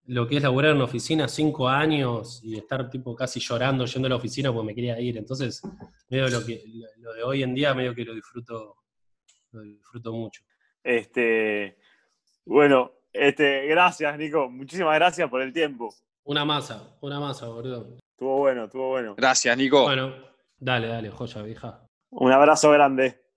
[0.07, 4.07] lo que es laburar en una oficina cinco años y estar tipo casi llorando yendo
[4.07, 5.17] a la oficina porque me quería ir.
[5.17, 5.61] Entonces,
[6.09, 6.61] medio lo que
[6.97, 8.75] lo de hoy en día medio que lo disfruto,
[9.51, 10.41] lo disfruto mucho.
[10.83, 11.77] Este,
[12.43, 14.49] bueno, este, gracias, Nico.
[14.49, 15.95] Muchísimas gracias por el tiempo.
[16.25, 17.95] Una masa, una masa, boludo.
[18.11, 19.15] Estuvo bueno, estuvo bueno.
[19.15, 19.83] Gracias, Nico.
[19.83, 20.13] Bueno,
[20.59, 21.87] dale, dale, joya, vieja.
[22.11, 23.21] Un abrazo grande.